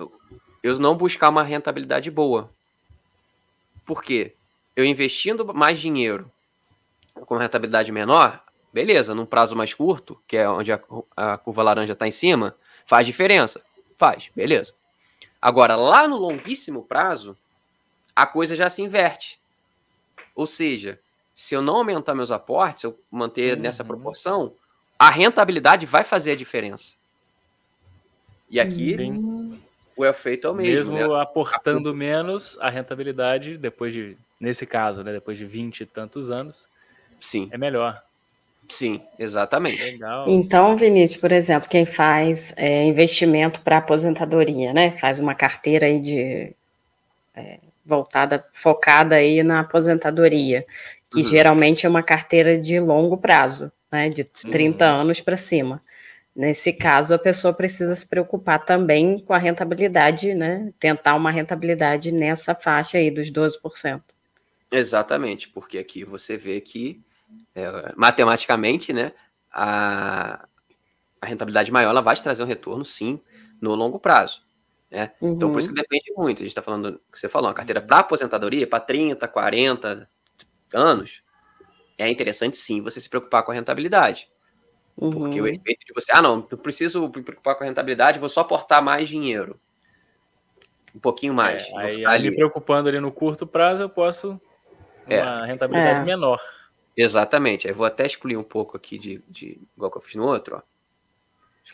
eu 0.63 0.79
não 0.79 0.97
buscar 0.97 1.29
uma 1.29 1.43
rentabilidade 1.43 2.09
boa. 2.09 2.49
Por 3.89 4.03
quê? 4.03 4.35
Eu 4.75 4.85
investindo 4.85 5.51
mais 5.51 5.79
dinheiro 5.79 6.31
com 7.25 7.37
rentabilidade 7.37 7.91
menor, 7.91 8.39
beleza, 8.71 9.15
num 9.15 9.25
prazo 9.25 9.55
mais 9.55 9.73
curto, 9.73 10.21
que 10.27 10.37
é 10.37 10.47
onde 10.47 10.71
a, 10.71 10.79
a 11.17 11.39
curva 11.39 11.63
laranja 11.63 11.93
está 11.93 12.07
em 12.07 12.11
cima, 12.11 12.55
faz 12.85 13.07
diferença. 13.07 13.63
Faz, 13.97 14.29
beleza. 14.35 14.75
Agora, 15.41 15.75
lá 15.75 16.07
no 16.07 16.17
longuíssimo 16.17 16.83
prazo, 16.83 17.35
a 18.15 18.27
coisa 18.27 18.55
já 18.55 18.69
se 18.69 18.83
inverte. 18.83 19.39
Ou 20.35 20.45
seja, 20.45 20.99
se 21.33 21.55
eu 21.55 21.61
não 21.63 21.77
aumentar 21.77 22.13
meus 22.13 22.29
aportes, 22.29 22.81
se 22.81 22.85
eu 22.85 22.99
manter 23.09 23.55
uhum. 23.55 23.63
nessa 23.63 23.83
proporção, 23.83 24.53
a 24.99 25.09
rentabilidade 25.09 25.87
vai 25.87 26.03
fazer 26.03 26.33
a 26.33 26.35
diferença. 26.35 26.93
E 28.51 28.59
aqui, 28.59 28.95
Sim 28.95 29.38
o 29.99 30.05
efeito 30.05 30.47
é 30.47 30.49
o 30.49 30.53
mesmo. 30.53 30.95
Mesmo 30.95 31.13
né? 31.13 31.21
aportando 31.21 31.89
a... 31.89 31.93
menos, 31.93 32.57
a 32.61 32.69
rentabilidade, 32.69 33.57
depois 33.57 33.91
de, 33.91 34.15
nesse 34.39 34.65
caso, 34.65 35.03
né, 35.03 35.11
depois 35.11 35.37
de 35.37 35.45
20 35.45 35.81
e 35.81 35.85
tantos 35.85 36.31
anos, 36.31 36.65
Sim. 37.19 37.49
é 37.51 37.57
melhor. 37.57 38.01
Sim, 38.69 39.01
exatamente. 39.17 39.83
Legal. 39.83 40.23
Então, 40.25 40.77
Vinícius, 40.77 41.19
por 41.19 41.33
exemplo, 41.33 41.67
quem 41.67 41.85
faz 41.85 42.53
é, 42.55 42.85
investimento 42.85 43.59
para 43.59 43.79
aposentadoria, 43.79 44.71
né? 44.71 44.91
Faz 44.91 45.19
uma 45.19 45.35
carteira 45.35 45.87
aí 45.87 45.99
de 45.99 46.53
é, 47.35 47.57
voltada, 47.85 48.45
focada 48.53 49.15
aí 49.15 49.43
na 49.43 49.61
aposentadoria, 49.61 50.65
que 51.11 51.17
uhum. 51.17 51.23
geralmente 51.25 51.85
é 51.85 51.89
uma 51.89 52.03
carteira 52.03 52.57
de 52.57 52.79
longo 52.79 53.17
prazo, 53.17 53.69
né? 53.91 54.07
De 54.07 54.23
30 54.23 54.85
uhum. 54.85 55.01
anos 55.01 55.19
para 55.19 55.35
cima. 55.35 55.81
Nesse 56.39 56.71
caso, 56.71 57.13
a 57.13 57.19
pessoa 57.19 57.53
precisa 57.53 57.93
se 57.93 58.07
preocupar 58.07 58.63
também 58.63 59.19
com 59.19 59.33
a 59.33 59.37
rentabilidade, 59.37 60.33
né? 60.33 60.71
Tentar 60.79 61.15
uma 61.15 61.31
rentabilidade 61.31 62.13
nessa 62.13 62.55
faixa 62.55 62.97
aí 62.97 63.11
dos 63.11 63.29
12%. 63.29 64.01
Exatamente, 64.71 65.49
porque 65.49 65.77
aqui 65.77 66.05
você 66.05 66.37
vê 66.37 66.61
que 66.61 67.03
é, 67.53 67.91
matematicamente, 67.93 68.93
né, 68.93 69.11
a, 69.51 70.47
a 71.21 71.25
rentabilidade 71.25 71.73
maior 71.73 71.89
ela 71.89 71.99
vai 71.99 72.15
te 72.15 72.23
trazer 72.23 72.41
um 72.41 72.47
retorno, 72.47 72.85
sim, 72.85 73.19
no 73.59 73.75
longo 73.75 73.99
prazo. 73.99 74.41
Né? 74.89 75.11
Uhum. 75.19 75.33
Então, 75.33 75.51
por 75.51 75.59
isso 75.59 75.67
que 75.67 75.77
uhum. 75.77 75.83
depende 75.83 76.13
muito. 76.15 76.37
A 76.37 76.45
gente 76.45 76.51
está 76.51 76.61
falando, 76.61 77.01
que 77.11 77.19
você 77.19 77.27
falou, 77.27 77.49
uma 77.49 77.53
carteira 77.53 77.81
para 77.81 77.99
aposentadoria, 77.99 78.65
para 78.65 78.79
30, 78.79 79.27
40 79.27 80.09
anos, 80.73 81.21
é 81.97 82.09
interessante 82.09 82.55
sim 82.55 82.81
você 82.81 83.01
se 83.01 83.09
preocupar 83.09 83.43
com 83.43 83.51
a 83.51 83.55
rentabilidade. 83.55 84.29
Uhum. 84.99 85.11
Porque 85.11 85.39
o 85.39 85.43
uhum. 85.43 85.49
efeito 85.49 85.85
de 85.85 85.93
você, 85.93 86.11
ah, 86.11 86.21
não, 86.21 86.45
eu 86.51 86.57
preciso 86.57 87.01
me 87.01 87.23
preocupar 87.23 87.55
com 87.55 87.63
a 87.63 87.67
rentabilidade, 87.67 88.19
vou 88.19 88.27
só 88.27 88.41
aportar 88.41 88.83
mais 88.83 89.07
dinheiro. 89.07 89.57
Um 90.93 90.99
pouquinho 90.99 91.33
mais. 91.33 91.63
É, 91.69 91.77
aí, 91.77 92.05
ali. 92.05 92.29
me 92.29 92.35
preocupando 92.35 92.89
ali 92.89 92.99
no 92.99 93.11
curto 93.11 93.47
prazo, 93.47 93.83
eu 93.83 93.89
posso 93.89 94.39
é. 95.07 95.21
uma 95.21 95.45
rentabilidade 95.45 95.99
é. 96.01 96.03
menor. 96.03 96.39
Exatamente. 96.97 97.67
Aí 97.67 97.73
vou 97.73 97.85
até 97.85 98.05
excluir 98.05 98.35
um 98.35 98.43
pouco 98.43 98.75
aqui 98.75 98.99
de, 98.99 99.23
de 99.29 99.57
igual 99.77 99.89
que 99.89 99.97
eu 99.97 100.01
fiz 100.01 100.15
no 100.15 100.25
outro, 100.25 100.57
ó. 100.57 100.61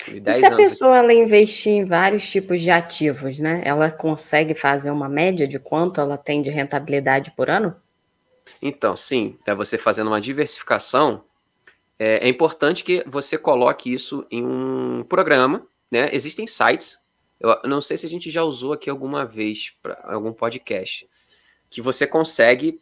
E 0.10 0.34
se 0.34 0.46
a 0.46 0.54
pessoa 0.54 0.98
ela 0.98 1.14
investir 1.14 1.72
em 1.72 1.86
vários 1.86 2.30
tipos 2.30 2.62
de 2.62 2.70
ativos, 2.70 3.40
né? 3.40 3.62
Ela 3.64 3.90
consegue 3.90 4.54
fazer 4.54 4.92
uma 4.92 5.08
média 5.08 5.48
de 5.48 5.58
quanto 5.58 6.02
ela 6.02 6.18
tem 6.18 6.42
de 6.42 6.50
rentabilidade 6.50 7.32
por 7.32 7.50
ano? 7.50 7.74
Então, 8.62 8.96
sim, 8.98 9.38
para 9.46 9.56
você 9.56 9.78
fazendo 9.78 10.08
uma 10.08 10.20
diversificação, 10.20 11.24
é, 11.98 12.28
é, 12.28 12.30
importante 12.30 12.84
que 12.84 13.04
você 13.08 13.38
coloque 13.38 13.94
isso 13.94 14.26
em 14.30 14.46
um 14.46 15.04
programa, 15.04 15.66
né? 15.90 16.10
Existem 16.14 16.46
sites, 16.46 17.00
eu 17.40 17.58
não 17.66 17.82
sei 17.82 17.98
se 17.98 18.06
a 18.06 18.10
gente 18.10 18.30
já 18.30 18.44
usou 18.44 18.74
aqui 18.74 18.90
alguma 18.90 19.26
vez 19.26 19.74
para 19.82 20.00
algum 20.04 20.34
podcast, 20.34 21.08
que 21.70 21.82
você 21.82 22.06
consegue 22.06 22.82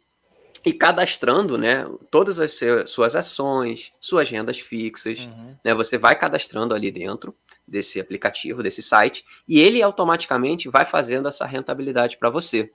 ir 0.64 0.72
cadastrando, 0.74 1.58
né? 1.58 1.86
Todas 2.10 2.40
as 2.40 2.58
suas 2.86 3.14
ações, 3.14 3.92
suas 4.00 4.30
rendas 4.30 4.58
fixas, 4.58 5.26
uhum. 5.26 5.56
né? 5.62 5.74
Você 5.74 5.98
vai 5.98 6.16
cadastrando 6.16 6.74
ali 6.74 6.90
dentro 6.90 7.34
desse 7.66 8.00
aplicativo, 8.00 8.62
desse 8.62 8.82
site, 8.82 9.24
e 9.46 9.60
ele 9.60 9.82
automaticamente 9.82 10.68
vai 10.68 10.84
fazendo 10.84 11.28
essa 11.28 11.46
rentabilidade 11.46 12.16
para 12.16 12.30
você, 12.30 12.72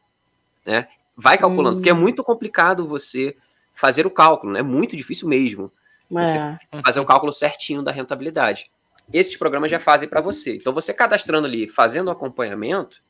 né? 0.66 0.88
Vai 1.16 1.38
calculando, 1.38 1.76
uhum. 1.76 1.76
porque 1.78 1.90
é 1.90 1.94
hum. 1.94 2.00
muito 2.00 2.24
complicado 2.24 2.88
você 2.88 3.36
fazer 3.76 4.06
o 4.06 4.12
cálculo, 4.12 4.54
né? 4.54 4.60
É 4.60 4.64
muito 4.64 4.96
difícil 4.96 5.28
mesmo. 5.28 5.72
É. 6.18 6.82
Fazer 6.82 7.00
o 7.00 7.06
cálculo 7.06 7.32
certinho 7.32 7.82
da 7.82 7.92
rentabilidade. 7.92 8.72
Esses 9.12 9.36
programas 9.36 9.72
já 9.72 9.80
fazem 9.80 10.08
para 10.08 10.22
você. 10.22 10.56
Então, 10.56 10.74
você 10.74 10.94
cadastrando 10.94 11.48
ali, 11.48 11.68
fazendo 11.68 12.08
o 12.08 12.12
acompanhamento, 12.12 13.02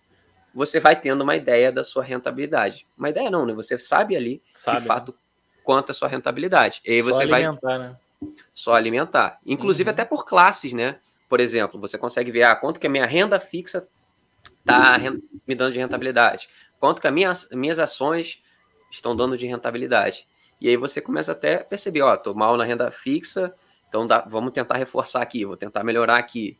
você 0.53 0.79
vai 0.79 0.95
tendo 0.95 1.21
uma 1.21 1.35
ideia 1.35 1.71
da 1.71 1.83
sua 1.83 2.03
rentabilidade. 2.03 2.85
Uma 2.97 3.09
ideia 3.09 3.29
não, 3.29 3.45
né? 3.45 3.53
Você 3.53 3.77
sabe 3.77 4.15
ali, 4.15 4.41
sabe, 4.53 4.77
de 4.77 4.83
né? 4.83 4.87
fato, 4.87 5.15
quanto 5.63 5.89
é 5.89 5.91
a 5.91 5.95
sua 5.95 6.07
rentabilidade. 6.07 6.81
E 6.85 6.91
aí 6.91 7.03
Só 7.03 7.11
você 7.11 7.23
alimentar, 7.23 7.59
vai 7.61 7.79
né? 7.79 7.95
só 8.53 8.73
alimentar. 8.75 9.39
Inclusive 9.45 9.89
uhum. 9.89 9.93
até 9.93 10.05
por 10.05 10.25
classes, 10.25 10.73
né? 10.73 10.97
Por 11.27 11.39
exemplo, 11.39 11.79
você 11.79 11.97
consegue 11.97 12.31
ver 12.31 12.43
ah, 12.43 12.55
quanto 12.55 12.79
que 12.79 12.87
a 12.87 12.89
minha 12.89 13.05
renda 13.05 13.39
fixa 13.39 13.87
está 14.59 14.97
me 15.47 15.55
dando 15.55 15.73
de 15.73 15.79
rentabilidade, 15.79 16.49
quanto 16.79 17.01
que 17.01 17.07
as 17.07 17.13
minhas, 17.13 17.49
minhas 17.51 17.79
ações 17.79 18.41
estão 18.91 19.15
dando 19.15 19.37
de 19.37 19.45
rentabilidade. 19.45 20.27
E 20.59 20.67
aí 20.67 20.75
você 20.75 21.01
começa 21.01 21.31
até 21.31 21.55
a 21.55 21.63
perceber, 21.63 22.01
ó, 22.01 22.15
tô 22.17 22.33
mal 22.33 22.57
na 22.57 22.63
renda 22.63 22.91
fixa, 22.91 23.53
então 23.87 24.05
dá, 24.05 24.19
vamos 24.21 24.51
tentar 24.51 24.77
reforçar 24.77 25.21
aqui, 25.21 25.45
vou 25.45 25.57
tentar 25.57 25.83
melhorar 25.83 26.17
aqui. 26.17 26.57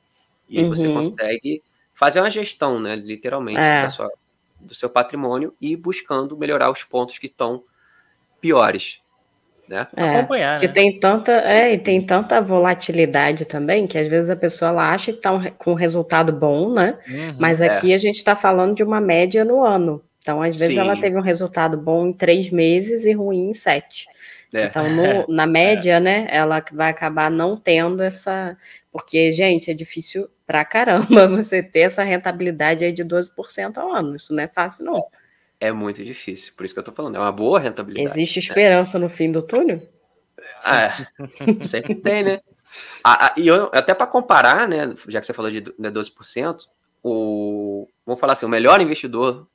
E 0.47 0.57
aí 0.57 0.63
uhum. 0.63 0.69
você 0.69 0.91
consegue 0.91 1.61
fazer 1.93 2.21
uma 2.21 2.31
gestão, 2.31 2.79
né, 2.79 2.95
literalmente, 2.95 3.59
é. 3.59 3.87
sua, 3.89 4.09
do 4.59 4.73
seu 4.73 4.89
patrimônio 4.89 5.53
e 5.59 5.75
buscando 5.75 6.37
melhorar 6.37 6.71
os 6.71 6.83
pontos 6.83 7.17
que 7.17 7.27
estão 7.27 7.63
piores. 8.41 8.99
Né? 9.67 9.85
É, 9.95 10.17
acompanhar, 10.17 10.59
que 10.59 10.65
né? 10.65 10.73
tem 10.73 10.99
tanta 10.99 11.31
é, 11.31 11.71
e 11.71 11.77
tem 11.77 12.03
tanta 12.03 12.41
volatilidade 12.41 13.45
também 13.45 13.85
que 13.85 13.99
às 13.99 14.07
vezes 14.07 14.27
a 14.31 14.35
pessoa 14.35 14.69
ela 14.69 14.91
acha 14.91 15.11
que 15.11 15.19
está 15.19 15.31
um, 15.31 15.43
com 15.51 15.73
um 15.73 15.75
resultado 15.75 16.33
bom, 16.33 16.73
né? 16.73 16.97
Uhum, 17.07 17.35
Mas 17.37 17.61
aqui 17.61 17.91
é. 17.91 17.95
a 17.95 17.97
gente 17.99 18.15
está 18.15 18.35
falando 18.35 18.73
de 18.73 18.83
uma 18.83 18.99
média 18.99 19.45
no 19.45 19.63
ano. 19.63 20.01
Então, 20.29 20.43
às 20.43 20.59
vezes, 20.59 20.75
Sim. 20.75 20.79
ela 20.79 20.95
teve 20.95 21.17
um 21.17 21.21
resultado 21.21 21.75
bom 21.75 22.05
em 22.05 22.13
três 22.13 22.51
meses 22.51 23.03
e 23.03 23.13
ruim 23.13 23.49
em 23.49 23.53
sete. 23.55 24.07
É. 24.53 24.65
Então, 24.65 24.87
no, 24.87 25.25
na 25.33 25.47
média, 25.47 25.93
é. 25.93 25.99
né, 25.99 26.27
ela 26.29 26.63
vai 26.71 26.91
acabar 26.91 27.31
não 27.31 27.57
tendo 27.57 28.03
essa. 28.03 28.55
Porque, 28.91 29.31
gente, 29.31 29.71
é 29.71 29.73
difícil 29.73 30.29
pra 30.45 30.63
caramba 30.63 31.25
você 31.27 31.63
ter 31.63 31.79
essa 31.81 32.03
rentabilidade 32.03 32.85
aí 32.85 32.91
de 32.91 33.03
12% 33.03 33.77
ao 33.77 33.91
ano. 33.91 34.15
Isso 34.15 34.31
não 34.31 34.43
é 34.43 34.47
fácil, 34.47 34.85
não. 34.85 35.03
É 35.59 35.71
muito 35.71 36.05
difícil, 36.05 36.53
por 36.55 36.63
isso 36.63 36.75
que 36.75 36.79
eu 36.79 36.83
tô 36.83 36.91
falando. 36.91 37.15
É 37.15 37.19
uma 37.19 37.31
boa 37.31 37.59
rentabilidade. 37.59 38.07
Existe 38.07 38.37
né? 38.37 38.41
esperança 38.41 38.99
no 38.99 39.09
fim 39.09 39.31
do 39.31 39.41
túnel? 39.41 39.81
Ah, 40.63 40.85
é, 40.85 41.07
sempre 41.65 41.95
tem, 41.95 42.23
né? 42.23 42.39
Ah, 43.03 43.27
ah, 43.27 43.33
e 43.35 43.47
eu, 43.47 43.67
até 43.73 43.95
para 43.95 44.05
comparar, 44.05 44.67
né, 44.67 44.93
já 45.07 45.19
que 45.19 45.25
você 45.25 45.33
falou 45.33 45.49
de 45.49 45.59
12%, 45.59 46.67
o, 47.01 47.87
vamos 48.05 48.21
falar 48.21 48.33
assim, 48.33 48.45
o 48.45 48.49
melhor 48.49 48.79
investidor 48.79 49.47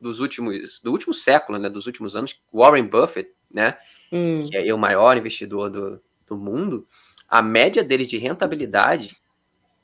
dos 0.00 0.20
últimos, 0.20 0.80
do 0.80 0.90
último 0.90 1.12
século, 1.12 1.58
né, 1.58 1.68
dos 1.68 1.86
últimos 1.86 2.16
anos, 2.16 2.40
Warren 2.52 2.86
Buffett, 2.86 3.30
né, 3.52 3.76
hum. 4.12 4.46
que 4.48 4.56
é 4.56 4.72
o 4.72 4.78
maior 4.78 5.16
investidor 5.16 5.70
do, 5.70 6.00
do 6.26 6.36
mundo, 6.36 6.86
a 7.28 7.42
média 7.42 7.84
dele 7.84 8.06
de 8.06 8.18
rentabilidade, 8.18 9.16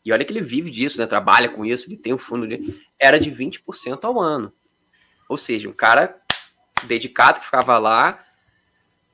e 0.06 0.12
olha 0.12 0.24
que 0.24 0.32
ele 0.32 0.40
vive 0.40 0.70
disso, 0.70 1.00
né? 1.00 1.06
Trabalha 1.06 1.48
com 1.48 1.66
isso, 1.66 1.88
ele 1.88 1.96
tem 1.96 2.14
um 2.14 2.18
fundo 2.18 2.46
de. 2.46 2.80
Era 2.96 3.18
de 3.18 3.28
20% 3.28 4.04
ao 4.04 4.20
ano. 4.20 4.52
Ou 5.28 5.36
seja, 5.36 5.68
um 5.68 5.72
cara 5.72 6.16
dedicado 6.84 7.40
que 7.40 7.46
ficava 7.46 7.76
lá 7.76 8.24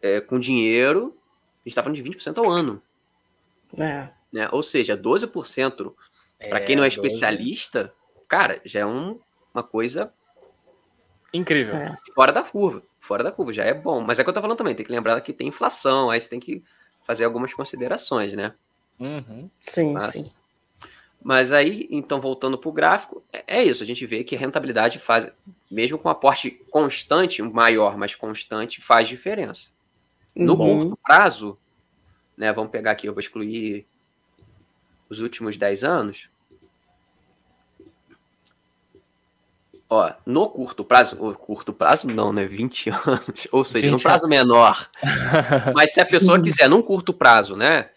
é, 0.03 0.21
com 0.21 0.39
dinheiro, 0.39 1.17
a 1.17 1.59
gente 1.61 1.69
está 1.69 1.83
falando 1.83 1.97
de 1.97 2.03
20% 2.03 2.37
ao 2.37 2.51
ano. 2.51 2.83
É. 3.79 4.09
Né? 4.31 4.49
Ou 4.53 4.63
seja, 4.63 4.95
12%, 4.95 5.95
para 6.51 6.61
quem 6.61 6.77
não 6.77 6.85
é 6.85 6.89
especialista, 6.89 7.95
12. 8.15 8.27
cara, 8.29 8.61
já 8.63 8.81
é 8.81 8.87
um, 8.87 9.19
uma 9.55 9.63
coisa 9.63 10.13
incrível. 11.33 11.75
É. 11.75 11.97
Fora 12.15 12.33
da 12.33 12.43
curva. 12.43 12.83
Fora 13.01 13.25
da 13.25 13.33
curva, 13.33 13.53
já 13.53 13.65
é 13.65 13.75
bom. 13.75 14.01
Mas 14.01 14.19
é 14.19 14.23
o 14.23 14.25
que 14.25 14.31
eu 14.31 14.35
tô 14.35 14.41
falando 14.41 14.59
também, 14.59 14.75
tem 14.75 14.87
que 14.87 14.93
lembrar 14.93 15.21
que 15.21 15.33
tem 15.33 15.49
inflação, 15.49 16.11
aí 16.11 16.21
você 16.21 16.29
tem 16.29 16.41
que 16.41 16.63
fazer 17.05 17.25
algumas 17.25 17.53
considerações, 17.53 18.33
né? 18.33 18.55
Uhum. 18.99 19.51
Sim, 19.61 19.93
mas, 19.93 20.05
sim. 20.11 20.25
Mas 21.23 21.53
aí, 21.53 21.87
então, 21.91 22.21
voltando 22.21 22.59
para 22.59 22.69
o 22.69 22.73
gráfico, 22.73 23.23
é, 23.33 23.59
é 23.59 23.65
isso, 23.65 23.83
a 23.83 23.87
gente 23.87 24.05
vê 24.07 24.25
que 24.25 24.35
a 24.35 24.39
rentabilidade 24.39 24.99
faz, 24.99 25.31
mesmo 25.71 25.99
com 25.99 26.09
aporte 26.09 26.51
constante, 26.71 27.43
maior, 27.43 27.97
mas 27.97 28.15
constante, 28.15 28.81
faz 28.81 29.09
diferença. 29.09 29.71
No 30.35 30.55
uhum. 30.55 30.79
curto 30.79 30.99
prazo, 31.03 31.59
né, 32.37 32.53
vamos 32.53 32.71
pegar 32.71 32.93
aqui, 32.93 33.07
eu 33.07 33.13
vou 33.13 33.21
excluir 33.21 33.87
os 35.09 35.21
últimos 35.21 35.57
10 35.57 35.85
anos. 35.85 36.29
Ó, 39.95 40.11
no 40.25 40.49
curto 40.49 40.83
prazo, 40.83 41.19
ou 41.21 41.35
curto 41.35 41.71
prazo 41.71 42.07
não, 42.07 42.33
né? 42.33 42.47
20 42.47 42.89
anos, 43.07 43.47
ou 43.53 43.63
seja, 43.63 43.91
no 43.91 44.01
prazo 44.01 44.27
menor. 44.27 44.89
Mas 45.77 45.93
se 45.93 46.01
a 46.01 46.07
pessoa 46.07 46.41
quiser, 46.41 46.67
num 46.67 46.81
curto 46.81 47.13
prazo, 47.13 47.55
né? 47.57 47.91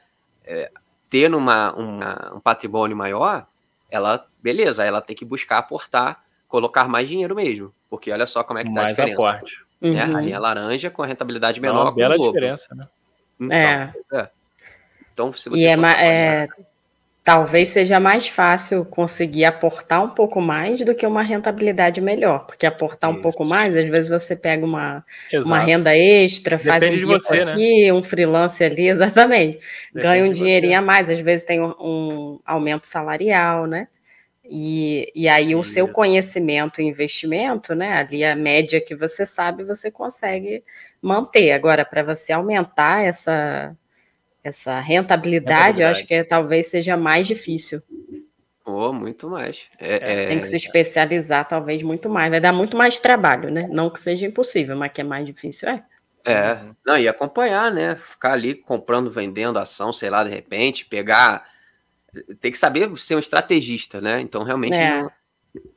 É, 0.44 0.70
ter 1.10 1.34
uma, 1.34 1.72
uma, 1.74 2.34
um 2.36 2.40
patrimônio 2.42 2.98
maior, 2.98 3.48
ela, 3.90 4.28
beleza, 4.44 4.84
ela 4.84 5.00
tem 5.00 5.16
que 5.16 5.24
buscar 5.24 5.60
aportar, 5.60 6.22
colocar 6.50 6.86
mais 6.90 7.08
dinheiro 7.08 7.34
mesmo. 7.34 7.74
Porque 7.90 8.12
olha 8.12 8.26
só 8.26 8.44
como 8.44 8.60
é 8.60 8.66
que 8.66 8.74
dá 8.74 8.82
mais 8.82 9.00
a 9.00 9.06
diferença. 9.06 9.30
Aporte. 9.30 9.66
Né? 9.80 10.06
Uhum. 10.06 10.18
A 10.18 10.22
linha 10.22 10.40
laranja 10.40 10.90
com 10.90 11.02
a 11.02 11.06
rentabilidade 11.06 11.62
menor. 11.62 11.84
Uma 11.84 11.96
bela 11.96 12.20
diferença, 12.20 12.76
né? 12.76 12.90
Então, 13.40 13.58
é. 13.58 13.94
é. 14.12 14.30
Então, 15.14 15.32
se 15.32 15.48
você. 15.48 15.64
E 15.64 15.66
é, 15.66 15.78
é, 16.06 16.48
talvez 17.26 17.70
seja 17.70 18.00
mais 18.00 18.28
fácil 18.28 18.86
conseguir 18.86 19.46
aportar 19.46 20.04
um 20.04 20.10
pouco 20.10 20.40
mais 20.40 20.82
do 20.82 20.94
que 20.94 21.08
uma 21.08 21.24
rentabilidade 21.24 22.00
melhor, 22.00 22.46
porque 22.46 22.68
aportar 22.68 23.10
Isso. 23.10 23.18
um 23.18 23.22
pouco 23.24 23.44
mais, 23.44 23.76
às 23.76 23.90
vezes 23.90 24.12
você 24.12 24.36
pega 24.36 24.64
uma, 24.64 25.04
uma 25.44 25.58
renda 25.58 25.98
extra, 25.98 26.56
Depende 26.56 26.80
faz 26.80 26.94
um 26.94 26.98
de 26.98 27.06
você, 27.06 27.44
né? 27.44 27.52
aqui, 27.52 27.86
né? 27.88 27.94
um 27.94 28.04
freelance 28.04 28.64
ali, 28.64 28.88
exatamente, 28.88 29.58
Depende 29.58 30.04
ganha 30.08 30.24
um 30.24 30.32
dinheirinho 30.32 30.74
você. 30.74 30.78
a 30.78 30.82
mais, 30.84 31.10
às 31.10 31.20
vezes 31.20 31.48
tem 31.48 31.60
um, 31.60 31.74
um 31.80 32.40
aumento 32.46 32.86
salarial, 32.86 33.66
né? 33.66 33.88
E, 34.48 35.12
e 35.16 35.28
aí 35.28 35.56
o 35.56 35.64
seu 35.64 35.88
conhecimento 35.88 36.80
e 36.80 36.86
investimento, 36.86 37.74
né? 37.74 37.94
Ali 37.94 38.24
a 38.24 38.36
média 38.36 38.80
que 38.80 38.94
você 38.94 39.26
sabe, 39.26 39.64
você 39.64 39.90
consegue 39.90 40.64
manter. 41.02 41.54
Agora, 41.54 41.84
para 41.84 42.04
você 42.04 42.32
aumentar 42.32 43.04
essa 43.04 43.76
essa 44.48 44.80
rentabilidade, 44.80 45.80
rentabilidade, 45.80 45.82
eu 45.82 45.88
acho 45.88 46.06
que 46.06 46.24
talvez 46.24 46.68
seja 46.68 46.96
mais 46.96 47.28
difícil. 47.28 47.82
Oh, 48.66 48.92
muito 48.92 49.30
mais. 49.30 49.70
É, 49.80 50.24
é... 50.24 50.28
Tem 50.28 50.40
que 50.40 50.48
se 50.48 50.56
especializar, 50.56 51.48
talvez, 51.48 51.84
muito 51.84 52.10
mais. 52.10 52.32
Vai 52.32 52.42
dar 52.42 52.52
muito 52.52 52.76
mais 52.76 52.98
trabalho, 52.98 53.52
né? 53.52 53.68
Não 53.70 53.92
que 53.92 54.00
seja 54.00 54.26
impossível, 54.26 54.76
mas 54.76 54.92
que 54.92 55.02
é 55.02 55.04
mais 55.04 55.26
difícil, 55.26 55.70
é. 55.70 55.84
É, 56.28 56.60
não, 56.84 56.98
e 56.98 57.08
acompanhar, 57.08 57.72
né? 57.72 57.96
Ficar 57.96 58.34
ali 58.34 58.56
comprando, 58.56 59.12
vendendo 59.12 59.60
ação, 59.60 59.94
sei 59.94 60.10
lá, 60.10 60.24
de 60.24 60.32
repente, 60.32 60.86
pegar. 60.86 61.48
Tem 62.42 62.52
que 62.52 62.58
saber 62.58 62.90
ser 62.98 63.16
um 63.16 63.20
estrategista, 63.20 64.02
né? 64.02 64.20
Então, 64.22 64.42
realmente, 64.42 64.76
é. 64.76 65.04
não... 65.04 65.12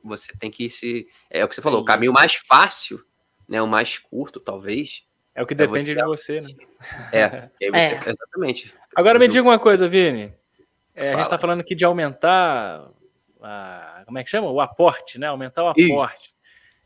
você 0.03 0.33
tem 0.39 0.49
que 0.49 0.67
se. 0.67 1.07
É 1.29 1.45
o 1.45 1.47
que 1.47 1.53
você 1.53 1.61
falou, 1.61 1.81
o 1.81 1.85
caminho 1.85 2.11
mais 2.11 2.33
fácil, 2.33 2.99
né? 3.47 3.61
O 3.61 3.67
mais 3.67 3.99
curto, 3.99 4.39
talvez, 4.39 5.03
é 5.39 5.41
o 5.41 5.47
que 5.47 5.55
depende 5.55 5.95
de 5.95 6.03
você, 6.03 6.41
né? 6.41 6.49
É, 7.13 7.49
você, 7.61 7.95
é. 7.95 8.09
exatamente. 8.09 8.73
Agora 8.93 9.17
me 9.17 9.25
diga 9.25 9.47
uma 9.47 9.57
coisa, 9.57 9.87
Vini. 9.87 10.33
É, 10.93 11.13
a 11.13 11.15
gente 11.15 11.23
está 11.23 11.39
falando 11.39 11.61
aqui 11.61 11.73
de 11.73 11.85
aumentar 11.85 12.89
a, 13.41 14.03
como 14.05 14.17
é 14.17 14.23
que 14.23 14.29
chama? 14.29 14.51
O 14.51 14.59
aporte, 14.59 15.17
né? 15.17 15.27
Aumentar 15.27 15.63
o 15.63 15.69
aporte. 15.69 16.35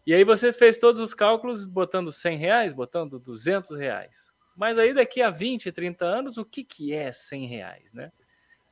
E, 0.05 0.11
e 0.11 0.13
aí 0.13 0.23
você 0.23 0.53
fez 0.53 0.77
todos 0.77 1.01
os 1.01 1.15
cálculos 1.15 1.65
botando 1.65 2.13
100 2.13 2.37
reais, 2.37 2.73
botando 2.73 3.17
200 3.17 3.75
reais. 3.75 4.31
Mas 4.55 4.77
aí 4.77 4.93
daqui 4.93 5.23
a 5.23 5.31
20, 5.31 5.71
30 5.71 6.05
anos, 6.05 6.37
o 6.37 6.45
que, 6.45 6.63
que 6.63 6.93
é 6.93 7.11
100 7.11 7.47
reais, 7.47 7.91
né? 7.91 8.11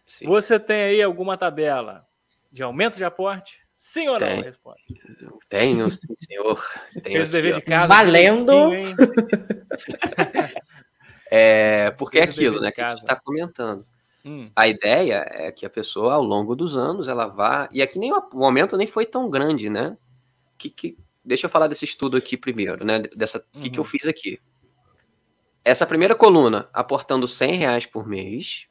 Sim. 0.05 0.27
Você 0.27 0.59
tem 0.59 0.83
aí 0.83 1.01
alguma 1.01 1.35
tabela 1.39 2.07
de 2.51 2.61
aumento 2.61 2.97
de 2.97 3.03
aporte? 3.03 3.60
Sim 3.83 4.09
ou 4.09 4.19
não? 4.19 4.41
Responde. 4.41 4.79
Tenho, 5.49 5.89
sim, 5.89 6.13
senhor. 6.13 6.63
Tenho 7.01 7.15
Fez 7.17 7.29
dever 7.29 7.55
de 7.55 7.61
casa. 7.61 7.87
Valendo. 7.87 8.71
é, 11.31 11.89
porque 11.89 12.19
é 12.19 12.23
aquilo, 12.23 12.61
né, 12.61 12.71
que 12.71 12.79
a 12.79 12.89
gente 12.91 12.99
está 12.99 13.15
comentando. 13.15 13.83
Hum. 14.23 14.43
A 14.55 14.67
ideia 14.67 15.25
é 15.31 15.51
que 15.51 15.65
a 15.65 15.69
pessoa, 15.69 16.13
ao 16.13 16.21
longo 16.21 16.55
dos 16.55 16.77
anos, 16.77 17.07
ela 17.07 17.25
vá. 17.25 17.67
E 17.71 17.81
aqui 17.81 17.97
nem 17.97 18.13
o 18.13 18.45
aumento 18.45 18.77
nem 18.77 18.85
foi 18.85 19.03
tão 19.03 19.27
grande, 19.31 19.67
né? 19.67 19.97
Que, 20.59 20.69
que... 20.69 20.95
Deixa 21.25 21.47
eu 21.47 21.49
falar 21.49 21.67
desse 21.67 21.83
estudo 21.83 22.15
aqui 22.15 22.37
primeiro, 22.37 22.85
né? 22.85 22.99
Dessa 23.15 23.43
uhum. 23.51 23.61
que, 23.61 23.71
que 23.71 23.79
eu 23.79 23.83
uhum. 23.83 23.89
fiz 23.89 24.07
aqui. 24.07 24.39
Essa 25.65 25.87
primeira 25.87 26.13
coluna, 26.13 26.69
aportando 26.71 27.27
100 27.27 27.55
reais 27.55 27.85
por 27.87 28.07
mês, 28.07 28.67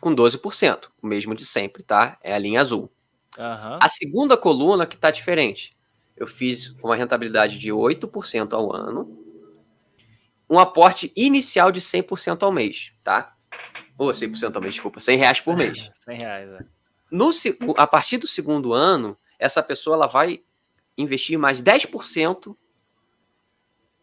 com 0.00 0.14
12%, 0.14 0.88
o 1.02 1.06
mesmo 1.08 1.34
de 1.34 1.44
sempre, 1.44 1.82
tá? 1.82 2.16
É 2.22 2.32
a 2.32 2.38
linha 2.38 2.60
azul. 2.60 2.92
Uhum. 3.38 3.78
A 3.80 3.88
segunda 3.88 4.36
coluna 4.36 4.86
que 4.86 4.96
está 4.96 5.10
diferente. 5.10 5.76
Eu 6.16 6.26
fiz 6.26 6.74
uma 6.82 6.94
rentabilidade 6.94 7.58
de 7.58 7.70
8% 7.70 8.52
ao 8.52 8.74
ano, 8.74 9.18
um 10.48 10.58
aporte 10.58 11.10
inicial 11.16 11.72
de 11.72 11.80
100% 11.80 12.42
ao 12.42 12.52
mês, 12.52 12.92
tá? 13.02 13.34
Ou 13.96 14.10
100% 14.10 14.54
ao 14.54 14.60
mês, 14.60 14.74
desculpa, 14.74 15.00
100 15.00 15.18
reais 15.18 15.40
por 15.40 15.56
mês. 15.56 15.90
100 16.04 16.16
reais, 16.16 16.50
é. 16.50 16.64
No, 17.10 17.30
a 17.76 17.86
partir 17.86 18.18
do 18.18 18.26
segundo 18.26 18.72
ano, 18.72 19.16
essa 19.38 19.62
pessoa 19.62 19.96
ela 19.96 20.06
vai 20.06 20.42
investir 20.96 21.38
mais 21.38 21.62
10% 21.62 22.56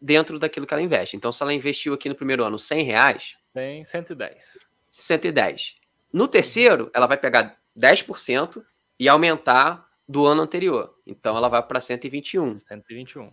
dentro 0.01 0.39
daquilo 0.39 0.65
que 0.65 0.73
ela 0.73 0.81
investe. 0.81 1.15
Então, 1.15 1.31
se 1.31 1.41
ela 1.41 1.53
investiu 1.53 1.93
aqui 1.93 2.09
no 2.09 2.15
primeiro 2.15 2.43
ano 2.43 2.57
100 2.57 2.83
reais... 2.83 3.41
100, 3.53 3.83
110. 3.83 4.57
110. 4.91 5.75
No 6.11 6.27
terceiro, 6.27 6.89
ela 6.93 7.07
vai 7.07 7.17
pegar 7.17 7.57
10% 7.77 8.63
e 8.99 9.07
aumentar 9.07 9.87
do 10.07 10.25
ano 10.25 10.41
anterior. 10.41 10.95
Então 11.07 11.37
ela 11.37 11.47
vai 11.47 11.63
para 11.63 11.79
121. 11.79 12.57
121. 12.57 13.31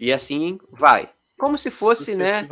E 0.00 0.12
assim 0.12 0.58
vai. 0.70 1.10
Como 1.38 1.58
se 1.58 1.70
fosse, 1.70 2.16
né? 2.16 2.46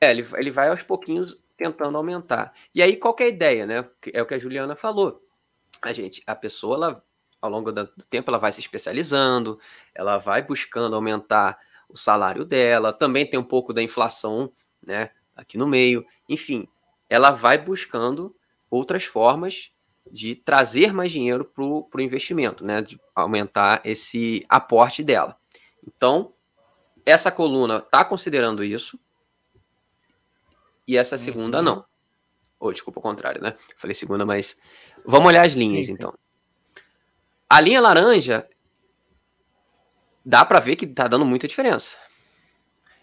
É, 0.00 0.10
ele, 0.10 0.26
ele 0.34 0.50
vai 0.50 0.68
aos 0.68 0.82
pouquinhos 0.82 1.38
tentando 1.56 1.96
aumentar. 1.96 2.52
E 2.74 2.82
aí, 2.82 2.96
qual 2.96 3.14
é 3.20 3.24
a 3.24 3.28
ideia, 3.28 3.66
né? 3.66 3.88
É 4.12 4.20
o 4.20 4.26
que 4.26 4.34
a 4.34 4.38
Juliana 4.38 4.74
falou. 4.74 5.24
A 5.80 5.92
gente, 5.92 6.20
a 6.26 6.34
pessoa, 6.34 6.74
ela, 6.74 7.04
ao 7.40 7.50
longo 7.50 7.70
do 7.70 7.86
tempo, 8.10 8.30
ela 8.30 8.38
vai 8.38 8.50
se 8.50 8.60
especializando, 8.60 9.60
ela 9.94 10.18
vai 10.18 10.42
buscando 10.42 10.96
aumentar 10.96 11.58
o 11.88 11.96
salário 11.96 12.44
dela, 12.44 12.92
também 12.92 13.26
tem 13.26 13.38
um 13.38 13.44
pouco 13.44 13.72
da 13.72 13.82
inflação, 13.82 14.52
né? 14.84 15.10
Aqui 15.36 15.56
no 15.56 15.68
meio. 15.68 16.04
Enfim, 16.28 16.66
ela 17.08 17.30
vai 17.30 17.58
buscando 17.58 18.34
outras 18.70 19.04
formas 19.04 19.70
de 20.10 20.34
trazer 20.34 20.92
mais 20.92 21.12
dinheiro 21.12 21.44
para 21.44 21.62
o 21.64 22.00
investimento, 22.00 22.64
né? 22.64 22.82
De 22.82 23.00
aumentar 23.14 23.80
esse 23.84 24.44
aporte 24.48 25.02
dela. 25.02 25.36
Então, 25.86 26.32
essa 27.04 27.30
coluna 27.30 27.78
está 27.78 28.04
considerando 28.04 28.62
isso 28.62 28.98
e 30.86 30.96
essa 30.96 31.16
segunda 31.16 31.58
uhum. 31.58 31.64
não. 31.64 31.84
Ou, 32.58 32.68
oh, 32.68 32.72
desculpa, 32.72 33.00
o 33.00 33.02
contrário, 33.02 33.42
né? 33.42 33.56
Falei 33.76 33.94
segunda, 33.94 34.24
mas 34.24 34.56
vamos 35.04 35.28
olhar 35.28 35.44
as 35.44 35.52
linhas, 35.52 35.88
então. 35.88 36.14
A 37.48 37.60
linha 37.60 37.80
laranja 37.80 38.48
dá 40.24 40.44
para 40.44 40.60
ver 40.60 40.76
que 40.76 40.84
está 40.84 41.08
dando 41.08 41.24
muita 41.24 41.48
diferença. 41.48 41.96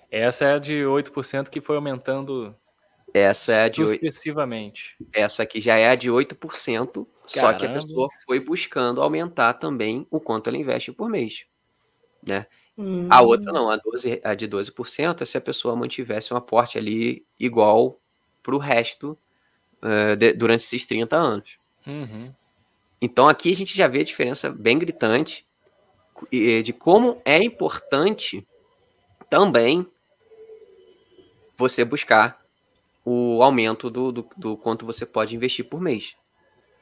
Essa 0.09 0.45
é 0.45 0.53
a 0.53 0.59
de 0.59 0.73
8% 0.73 1.49
que 1.49 1.61
foi 1.61 1.75
aumentando 1.75 2.55
essa 3.13 3.53
é 3.53 3.63
a 3.63 3.69
de 3.69 3.87
sucessivamente. 3.87 4.95
Essa 5.13 5.43
aqui 5.43 5.59
já 5.59 5.77
é 5.77 5.89
a 5.89 5.95
de 5.95 6.09
8%, 6.09 6.35
Caramba. 6.35 7.07
só 7.27 7.53
que 7.53 7.65
a 7.65 7.73
pessoa 7.73 8.07
foi 8.25 8.39
buscando 8.39 9.01
aumentar 9.01 9.53
também 9.53 10.05
o 10.09 10.19
quanto 10.19 10.49
ela 10.49 10.57
investe 10.57 10.91
por 10.91 11.09
mês, 11.09 11.45
né? 12.25 12.45
Hum. 12.77 13.07
A 13.09 13.21
outra 13.21 13.51
não, 13.51 13.69
a, 13.69 13.75
12, 13.75 14.21
a 14.23 14.33
de 14.35 14.47
12% 14.47 15.21
é 15.21 15.25
se 15.25 15.37
a 15.37 15.41
pessoa 15.41 15.75
mantivesse 15.75 16.33
um 16.33 16.37
aporte 16.37 16.77
ali 16.77 17.25
igual 17.37 17.99
para 18.41 18.55
o 18.55 18.57
resto 18.57 19.17
uh, 19.83 20.15
de, 20.15 20.33
durante 20.33 20.63
esses 20.63 20.85
30 20.85 21.15
anos. 21.15 21.57
Uhum. 21.85 22.31
Então 23.01 23.27
aqui 23.27 23.51
a 23.51 23.55
gente 23.55 23.75
já 23.75 23.87
vê 23.87 23.99
a 23.99 24.05
diferença 24.05 24.49
bem 24.49 24.79
gritante 24.79 25.45
de 26.31 26.73
como 26.73 27.21
é 27.23 27.41
importante 27.41 28.45
também 29.29 29.85
você 31.57 31.85
buscar 31.85 32.38
o 33.03 33.41
aumento 33.41 33.89
do, 33.89 34.11
do, 34.11 34.29
do 34.35 34.57
quanto 34.57 34.85
você 34.85 35.05
pode 35.05 35.35
investir 35.35 35.65
por 35.65 35.81
mês. 35.81 36.15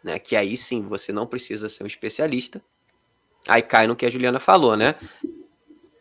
Né? 0.03 0.19
Que 0.19 0.35
aí 0.35 0.55
sim, 0.57 0.81
você 0.83 1.11
não 1.11 1.27
precisa 1.27 1.69
ser 1.69 1.83
um 1.83 1.87
especialista. 1.87 2.61
Aí 3.47 3.61
cai 3.61 3.87
no 3.87 3.95
que 3.95 4.05
a 4.05 4.09
Juliana 4.09 4.39
falou, 4.39 4.75
né? 4.75 4.95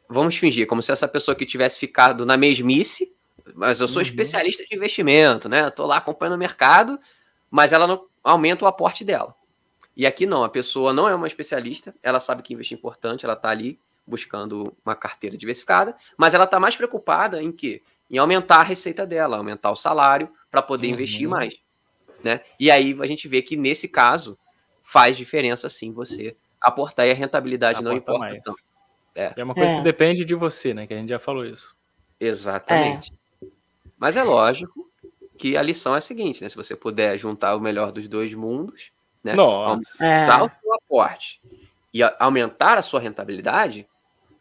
Vamos 0.08 0.36
fingir 0.36 0.66
como 0.66 0.82
se 0.82 0.92
essa 0.92 1.06
pessoa 1.06 1.34
que 1.34 1.46
tivesse 1.46 1.78
ficado 1.78 2.26
na 2.26 2.36
mesmice, 2.36 3.14
mas 3.54 3.80
eu 3.80 3.86
sou 3.86 4.02
uhum. 4.02 4.08
especialista 4.08 4.64
de 4.64 4.74
investimento, 4.74 5.48
né? 5.48 5.68
Estou 5.68 5.86
lá 5.86 5.98
acompanhando 5.98 6.34
o 6.34 6.38
mercado, 6.38 6.98
mas 7.50 7.72
ela 7.72 7.86
não 7.86 8.06
aumenta 8.22 8.64
o 8.64 8.68
aporte 8.68 9.04
dela. 9.04 9.34
E 9.96 10.06
aqui 10.06 10.26
não, 10.26 10.44
a 10.44 10.48
pessoa 10.48 10.92
não 10.92 11.08
é 11.08 11.14
uma 11.14 11.26
especialista, 11.26 11.94
ela 12.02 12.20
sabe 12.20 12.42
que 12.42 12.52
investir 12.52 12.76
é 12.76 12.78
importante, 12.78 13.24
ela 13.24 13.34
está 13.34 13.48
ali 13.48 13.78
buscando 14.06 14.76
uma 14.84 14.94
carteira 14.94 15.36
diversificada, 15.36 15.96
mas 16.16 16.34
ela 16.34 16.44
está 16.44 16.60
mais 16.60 16.76
preocupada 16.76 17.42
em 17.42 17.50
quê? 17.50 17.82
Em 18.10 18.18
aumentar 18.18 18.58
a 18.58 18.64
receita 18.64 19.06
dela, 19.06 19.36
aumentar 19.36 19.70
o 19.70 19.76
salário 19.76 20.28
para 20.50 20.62
poder 20.62 20.88
uhum. 20.88 20.94
investir 20.94 21.28
mais. 21.28 21.54
Né? 22.22 22.40
E 22.58 22.70
aí 22.70 22.96
a 23.00 23.06
gente 23.06 23.28
vê 23.28 23.42
que 23.42 23.56
nesse 23.56 23.88
caso 23.88 24.38
faz 24.82 25.16
diferença 25.16 25.68
sim 25.68 25.92
você 25.92 26.36
aportar 26.60 27.06
e 27.06 27.10
a 27.10 27.14
rentabilidade 27.14 27.78
Aporta 27.78 27.90
não 27.90 27.96
importa 27.96 28.18
mais. 28.18 28.44
Tanto. 28.44 28.62
É. 29.14 29.32
é 29.36 29.44
uma 29.44 29.54
coisa 29.54 29.72
é. 29.72 29.76
que 29.76 29.82
depende 29.82 30.24
de 30.24 30.34
você, 30.34 30.74
né? 30.74 30.86
Que 30.86 30.94
a 30.94 30.96
gente 30.96 31.08
já 31.08 31.18
falou 31.18 31.44
isso. 31.44 31.74
Exatamente. 32.20 33.12
É. 33.42 33.46
Mas 33.98 34.16
é 34.16 34.22
lógico 34.22 34.88
que 35.38 35.56
a 35.56 35.62
lição 35.62 35.94
é 35.94 35.98
a 35.98 36.02
seguinte, 36.02 36.42
né? 36.42 36.48
Se 36.48 36.56
você 36.56 36.76
puder 36.76 37.16
juntar 37.18 37.56
o 37.56 37.60
melhor 37.60 37.92
dos 37.92 38.08
dois 38.08 38.32
mundos, 38.34 38.90
né? 39.24 39.34
Nossa. 39.34 40.04
Aumentar 40.04 40.44
o 40.44 40.50
seu 40.60 40.74
aporte 40.74 41.40
e 41.92 42.02
aumentar 42.18 42.76
a 42.78 42.82
sua 42.82 43.00
rentabilidade, 43.00 43.86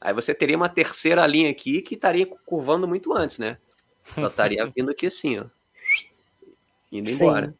Aí 0.05 0.13
você 0.13 0.35
teria 0.35 0.55
uma 0.55 0.69
terceira 0.69 1.25
linha 1.25 1.49
aqui 1.49 1.81
que 1.81 1.95
estaria 1.95 2.27
curvando 2.45 2.87
muito 2.87 3.11
antes, 3.11 3.39
né? 3.39 3.57
Ela 4.15 4.27
estaria 4.27 4.63
vindo 4.67 4.91
aqui 4.91 5.07
assim, 5.07 5.39
ó. 5.39 5.45
Indo 6.91 7.09
Sim. 7.09 7.25
embora. 7.25 7.55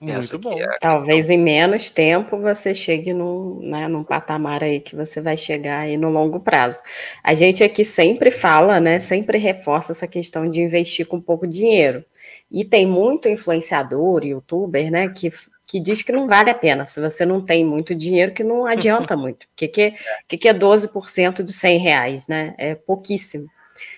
Muito 0.00 0.36
bom. 0.40 0.58
É 0.58 0.78
Talvez 0.80 1.30
em 1.30 1.38
menos 1.38 1.90
tempo 1.90 2.38
você 2.38 2.74
chegue 2.74 3.12
num, 3.12 3.60
né, 3.60 3.86
num 3.86 4.02
patamar 4.02 4.64
aí 4.64 4.80
que 4.80 4.96
você 4.96 5.20
vai 5.20 5.36
chegar 5.36 5.82
aí 5.82 5.96
no 5.96 6.10
longo 6.10 6.40
prazo. 6.40 6.82
A 7.22 7.34
gente 7.34 7.62
aqui 7.62 7.84
sempre 7.84 8.32
fala, 8.32 8.80
né? 8.80 8.98
Sempre 8.98 9.38
reforça 9.38 9.92
essa 9.92 10.08
questão 10.08 10.50
de 10.50 10.60
investir 10.60 11.06
com 11.06 11.20
pouco 11.20 11.46
dinheiro. 11.46 12.04
E 12.50 12.64
tem 12.64 12.84
muito 12.84 13.28
influenciador, 13.28 14.24
youtuber, 14.24 14.90
né, 14.90 15.08
que 15.08 15.30
que 15.72 15.80
diz 15.80 16.02
que 16.02 16.12
não 16.12 16.26
vale 16.26 16.50
a 16.50 16.54
pena. 16.54 16.84
Se 16.84 17.00
você 17.00 17.24
não 17.24 17.40
tem 17.40 17.64
muito 17.64 17.94
dinheiro, 17.94 18.34
que 18.34 18.44
não 18.44 18.66
adianta 18.66 19.16
muito. 19.16 19.44
O 19.44 19.48
que, 19.56 19.66
que, 19.66 19.94
que, 20.28 20.36
que 20.36 20.46
é 20.46 20.52
12% 20.52 21.42
de 21.42 21.50
100 21.50 21.78
reais, 21.78 22.26
né? 22.26 22.54
É 22.58 22.74
pouquíssimo. 22.74 23.46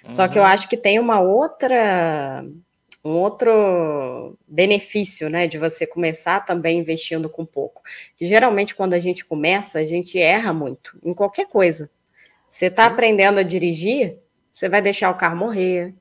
Uhum. 0.04 0.12
Só 0.12 0.28
que 0.28 0.38
eu 0.38 0.44
uhum. 0.44 0.48
acho 0.48 0.68
que 0.68 0.76
tem 0.76 1.00
uma 1.00 1.20
outra 1.20 2.44
um 3.04 3.10
outro 3.10 4.38
benefício, 4.48 5.28
né, 5.28 5.46
de 5.46 5.58
você 5.58 5.86
começar 5.86 6.40
também 6.40 6.78
investindo 6.78 7.28
com 7.28 7.44
pouco. 7.44 7.82
Que 8.16 8.24
geralmente 8.24 8.74
quando 8.74 8.94
a 8.94 8.98
gente 8.98 9.26
começa, 9.26 9.80
a 9.80 9.84
gente 9.84 10.18
erra 10.18 10.54
muito 10.54 10.96
em 11.04 11.12
qualquer 11.12 11.46
coisa. 11.46 11.90
Você 12.48 12.66
está 12.66 12.86
aprendendo 12.86 13.40
a 13.40 13.42
dirigir, 13.42 14.16
você 14.54 14.70
vai 14.70 14.80
deixar 14.80 15.10
o 15.10 15.16
carro 15.16 15.36
morrer, 15.36 15.92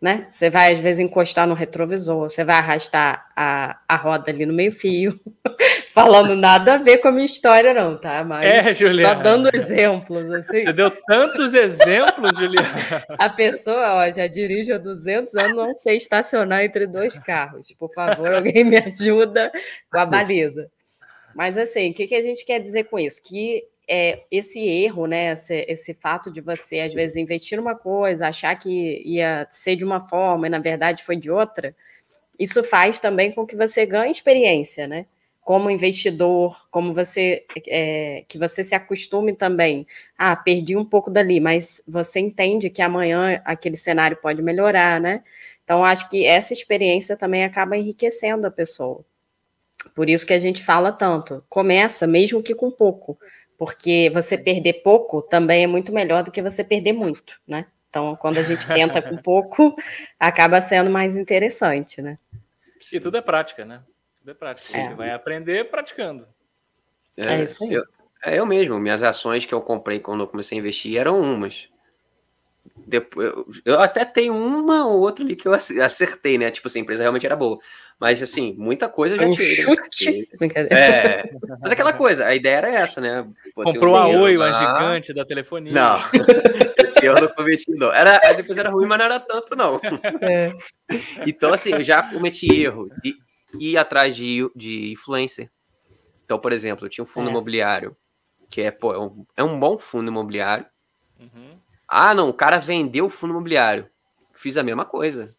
né? 0.00 0.26
Você 0.30 0.48
vai, 0.48 0.72
às 0.72 0.78
vezes, 0.78 0.98
encostar 0.98 1.46
no 1.46 1.52
retrovisor, 1.52 2.30
você 2.30 2.42
vai 2.42 2.56
arrastar 2.56 3.26
a, 3.36 3.78
a 3.86 3.96
roda 3.96 4.30
ali 4.30 4.46
no 4.46 4.52
meio-fio, 4.52 5.20
falando 5.92 6.34
nada 6.34 6.74
a 6.74 6.78
ver 6.78 6.98
com 6.98 7.08
a 7.08 7.12
minha 7.12 7.26
história, 7.26 7.74
não, 7.74 7.96
tá? 7.96 8.24
Mas 8.24 8.46
é, 8.46 8.74
Juliana. 8.74 9.14
só 9.14 9.22
dando 9.22 9.54
exemplos, 9.54 10.30
assim. 10.30 10.62
Você 10.62 10.72
deu 10.72 10.90
tantos 10.90 11.52
exemplos, 11.52 12.34
Juliana. 12.38 13.04
A 13.18 13.28
pessoa, 13.28 13.96
ó, 13.96 14.10
já 14.10 14.26
dirige 14.26 14.72
há 14.72 14.78
200 14.78 15.34
anos, 15.34 15.56
não 15.56 15.74
sei 15.74 15.96
estacionar 15.96 16.64
entre 16.64 16.86
dois 16.86 17.18
carros. 17.18 17.70
Por 17.78 17.92
favor, 17.92 18.32
alguém 18.32 18.64
me 18.64 18.78
ajuda 18.78 19.52
com 19.92 19.98
a 19.98 20.06
baliza. 20.06 20.70
Mas, 21.34 21.58
assim, 21.58 21.90
o 21.90 21.94
que, 21.94 22.06
que 22.06 22.14
a 22.14 22.22
gente 22.22 22.44
quer 22.44 22.58
dizer 22.58 22.84
com 22.84 22.98
isso? 22.98 23.22
Que 23.22 23.64
é, 23.92 24.22
esse 24.30 24.60
erro, 24.60 25.06
né, 25.06 25.32
esse, 25.32 25.66
esse, 25.68 25.92
fato 25.92 26.30
de 26.30 26.40
você, 26.40 26.78
às 26.78 26.94
vezes, 26.94 27.16
investir 27.16 27.58
uma 27.58 27.74
coisa, 27.74 28.28
achar 28.28 28.54
que 28.54 29.02
ia 29.04 29.48
ser 29.50 29.74
de 29.74 29.84
uma 29.84 30.06
forma 30.08 30.46
e, 30.46 30.50
na 30.50 30.60
verdade, 30.60 31.02
foi 31.02 31.16
de 31.16 31.28
outra, 31.28 31.74
isso 32.38 32.62
faz 32.62 33.00
também 33.00 33.32
com 33.32 33.44
que 33.44 33.56
você 33.56 33.84
ganhe 33.84 34.12
experiência, 34.12 34.86
né? 34.86 35.06
Como 35.42 35.68
investidor, 35.70 36.68
como 36.70 36.94
você, 36.94 37.44
é, 37.66 38.24
que 38.28 38.38
você 38.38 38.62
se 38.62 38.76
acostume 38.76 39.34
também. 39.34 39.84
Ah, 40.16 40.36
perdi 40.36 40.76
um 40.76 40.84
pouco 40.84 41.10
dali, 41.10 41.40
mas 41.40 41.82
você 41.86 42.20
entende 42.20 42.70
que 42.70 42.82
amanhã 42.82 43.42
aquele 43.44 43.76
cenário 43.76 44.16
pode 44.18 44.40
melhorar, 44.40 45.00
né? 45.00 45.24
Então, 45.64 45.84
acho 45.84 46.08
que 46.08 46.24
essa 46.24 46.52
experiência 46.52 47.16
também 47.16 47.44
acaba 47.44 47.76
enriquecendo 47.76 48.46
a 48.46 48.50
pessoa. 48.50 49.04
Por 49.94 50.08
isso 50.08 50.26
que 50.26 50.32
a 50.32 50.38
gente 50.38 50.62
fala 50.62 50.92
tanto. 50.92 51.44
Começa, 51.48 52.06
mesmo 52.06 52.42
que 52.42 52.54
com 52.54 52.70
pouco 52.70 53.18
porque 53.60 54.10
você 54.14 54.38
perder 54.38 54.80
pouco 54.82 55.20
também 55.20 55.64
é 55.64 55.66
muito 55.66 55.92
melhor 55.92 56.22
do 56.22 56.30
que 56.30 56.40
você 56.40 56.64
perder 56.64 56.94
muito, 56.94 57.38
né? 57.46 57.66
Então, 57.90 58.16
quando 58.16 58.38
a 58.38 58.42
gente 58.42 58.66
tenta 58.66 59.02
com 59.02 59.18
pouco, 59.20 59.76
acaba 60.18 60.62
sendo 60.62 60.88
mais 60.88 61.14
interessante, 61.14 62.00
né? 62.00 62.18
E 62.90 62.98
tudo 62.98 63.18
é 63.18 63.20
prática, 63.20 63.66
né? 63.66 63.82
Tudo 64.18 64.30
é 64.30 64.34
prática. 64.34 64.78
É. 64.78 64.80
Você 64.80 64.94
vai 64.94 65.10
aprender 65.10 65.68
praticando. 65.70 66.26
É, 67.18 67.34
é 67.34 67.44
isso 67.44 67.62
aí. 67.62 67.74
Eu, 67.74 67.84
é 68.24 68.38
eu 68.38 68.46
mesmo. 68.46 68.80
Minhas 68.80 69.02
ações 69.02 69.44
que 69.44 69.52
eu 69.52 69.60
comprei 69.60 70.00
quando 70.00 70.20
eu 70.20 70.26
comecei 70.26 70.56
a 70.56 70.58
investir 70.58 70.98
eram 70.98 71.20
umas. 71.20 71.68
Depois, 72.86 73.32
eu 73.64 73.80
até 73.80 74.04
tenho 74.04 74.34
uma 74.34 74.86
ou 74.86 75.00
outra 75.00 75.24
ali 75.24 75.36
que 75.36 75.46
eu 75.46 75.52
acertei, 75.54 76.36
né? 76.36 76.50
Tipo 76.50 76.66
assim, 76.66 76.80
a 76.80 76.82
empresa 76.82 77.02
realmente 77.02 77.24
era 77.24 77.36
boa. 77.36 77.58
Mas 77.98 78.22
assim, 78.22 78.54
muita 78.58 78.88
coisa 78.88 79.14
eu 79.14 79.18
já 79.20 79.26
um 79.26 79.30
tirei. 79.30 79.56
Chute. 79.56 80.28
É, 80.70 81.30
mas 81.60 81.70
aquela 81.70 81.92
coisa, 81.92 82.26
a 82.26 82.34
ideia 82.34 82.56
era 82.56 82.70
essa, 82.70 83.00
né? 83.00 83.26
Comprou 83.54 83.96
a 83.96 84.08
Oi, 84.08 84.36
uma 84.36 84.52
gigante 84.52 85.12
da 85.12 85.24
telefonia. 85.24 85.72
Não, 85.72 85.96
esse 86.84 87.04
eu 87.04 87.14
não 87.14 87.28
cometi, 87.28 87.70
não. 87.72 87.92
Era, 87.92 88.20
a 88.26 88.32
empresa 88.32 88.60
era 88.60 88.70
ruim, 88.70 88.86
mas 88.86 88.98
não 88.98 89.04
era 89.04 89.20
tanto, 89.20 89.54
não. 89.54 89.80
É. 90.20 90.52
Então, 91.26 91.52
assim, 91.52 91.72
eu 91.72 91.84
já 91.84 92.02
cometi 92.02 92.52
erro 92.52 92.88
de 93.02 93.14
ir 93.58 93.76
atrás 93.76 94.16
de, 94.16 94.50
de 94.56 94.92
influencer. 94.92 95.48
Então, 96.24 96.38
por 96.38 96.52
exemplo, 96.52 96.86
eu 96.86 96.90
tinha 96.90 97.04
um 97.04 97.08
fundo 97.08 97.28
é. 97.28 97.30
imobiliário, 97.30 97.96
que 98.50 98.62
é, 98.62 98.70
pô, 98.70 98.94
é 98.94 98.98
um, 98.98 99.26
é 99.36 99.44
um 99.44 99.60
bom 99.60 99.78
fundo 99.78 100.10
imobiliário. 100.10 100.66
Uhum 101.20 101.69
ah, 101.90 102.14
não, 102.14 102.28
o 102.28 102.34
cara 102.34 102.58
vendeu 102.58 103.06
o 103.06 103.10
fundo 103.10 103.32
imobiliário. 103.32 103.86
Fiz 104.32 104.56
a 104.56 104.62
mesma 104.62 104.84
coisa. 104.84 105.34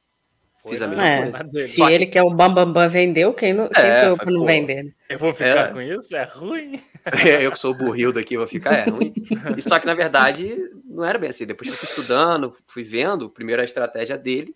Fiz 0.68 0.82
a 0.82 0.88
mesma 0.88 1.08
é, 1.08 1.32
coisa. 1.32 1.66
Se 1.66 1.82
ele 1.82 2.06
que 2.06 2.20
é 2.20 2.22
o 2.22 2.30
Bambambam 2.30 2.66
Bam 2.66 2.74
Bam 2.74 2.90
vendeu, 2.90 3.34
quem, 3.34 3.54
não, 3.54 3.70
quem 3.70 3.84
é, 3.84 4.02
sou 4.02 4.10
eu 4.10 4.18
para 4.18 4.30
não 4.30 4.46
vender? 4.46 4.84
Né? 4.84 4.92
Eu 5.10 5.18
vou 5.18 5.34
ficar 5.34 5.70
é. 5.70 5.72
com 5.72 5.82
isso? 5.82 6.16
É 6.16 6.24
ruim. 6.24 6.82
É, 7.04 7.44
eu 7.44 7.52
que 7.52 7.58
sou 7.58 7.72
o 7.72 7.78
burril 7.78 8.14
daqui 8.14 8.38
vou 8.38 8.48
ficar, 8.48 8.74
é 8.74 8.88
ruim. 8.88 9.12
E 9.58 9.62
só 9.64 9.80
que, 9.80 9.88
na 9.88 9.96
verdade, 9.96 10.56
não 10.86 11.04
era 11.04 11.18
bem 11.18 11.32
assim. 11.32 11.48
Depois 11.48 11.68
que 11.68 11.74
eu 11.74 11.80
fui 11.80 11.90
estudando, 11.90 12.54
fui 12.68 12.84
vendo, 12.84 13.28
primeiro 13.28 13.60
a 13.60 13.66
estratégia 13.66 14.20
dele, 14.20 14.56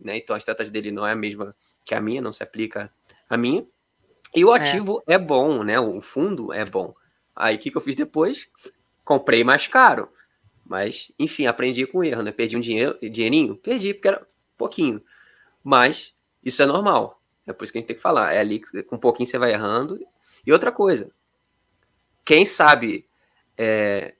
né? 0.00 0.16
Então 0.16 0.34
a 0.34 0.38
estratégia 0.38 0.72
dele 0.72 0.90
não 0.90 1.06
é 1.06 1.12
a 1.12 1.16
mesma 1.16 1.54
que 1.84 1.94
a 1.94 2.00
minha, 2.00 2.22
não 2.22 2.32
se 2.32 2.42
aplica 2.42 2.90
a 3.28 3.36
minha. 3.36 3.62
E 4.34 4.42
o 4.46 4.56
é. 4.56 4.58
ativo 4.58 5.02
é, 5.06 5.14
é 5.14 5.18
bom, 5.18 5.62
né? 5.62 5.78
O 5.78 6.00
fundo 6.00 6.54
é 6.54 6.64
bom. 6.64 6.94
Aí 7.36 7.56
o 7.56 7.58
que, 7.58 7.70
que 7.70 7.76
eu 7.76 7.82
fiz 7.82 7.94
depois? 7.94 8.48
Comprei 9.04 9.44
mais 9.44 9.66
caro. 9.66 10.08
Mas, 10.66 11.12
enfim, 11.18 11.46
aprendi 11.46 11.86
com 11.86 12.02
erro, 12.02 12.22
né? 12.22 12.32
Perdi 12.32 12.56
um 12.56 12.60
dinheiro, 12.60 12.98
dinheirinho? 13.00 13.56
Perdi, 13.56 13.92
porque 13.92 14.08
era 14.08 14.26
pouquinho. 14.56 15.02
Mas 15.62 16.14
isso 16.44 16.62
é 16.62 16.66
normal. 16.66 17.20
É 17.46 17.52
por 17.52 17.64
isso 17.64 17.72
que 17.72 17.78
a 17.78 17.80
gente 17.80 17.88
tem 17.88 17.96
que 17.96 18.02
falar. 18.02 18.32
É 18.32 18.40
ali 18.40 18.60
com 18.84 18.96
um 18.96 18.98
pouquinho 18.98 19.26
você 19.26 19.38
vai 19.38 19.52
errando. 19.52 20.00
E 20.46 20.52
outra 20.52 20.72
coisa, 20.72 21.10
quem 22.24 22.46
sabe, 22.46 23.06
é, 23.56 24.14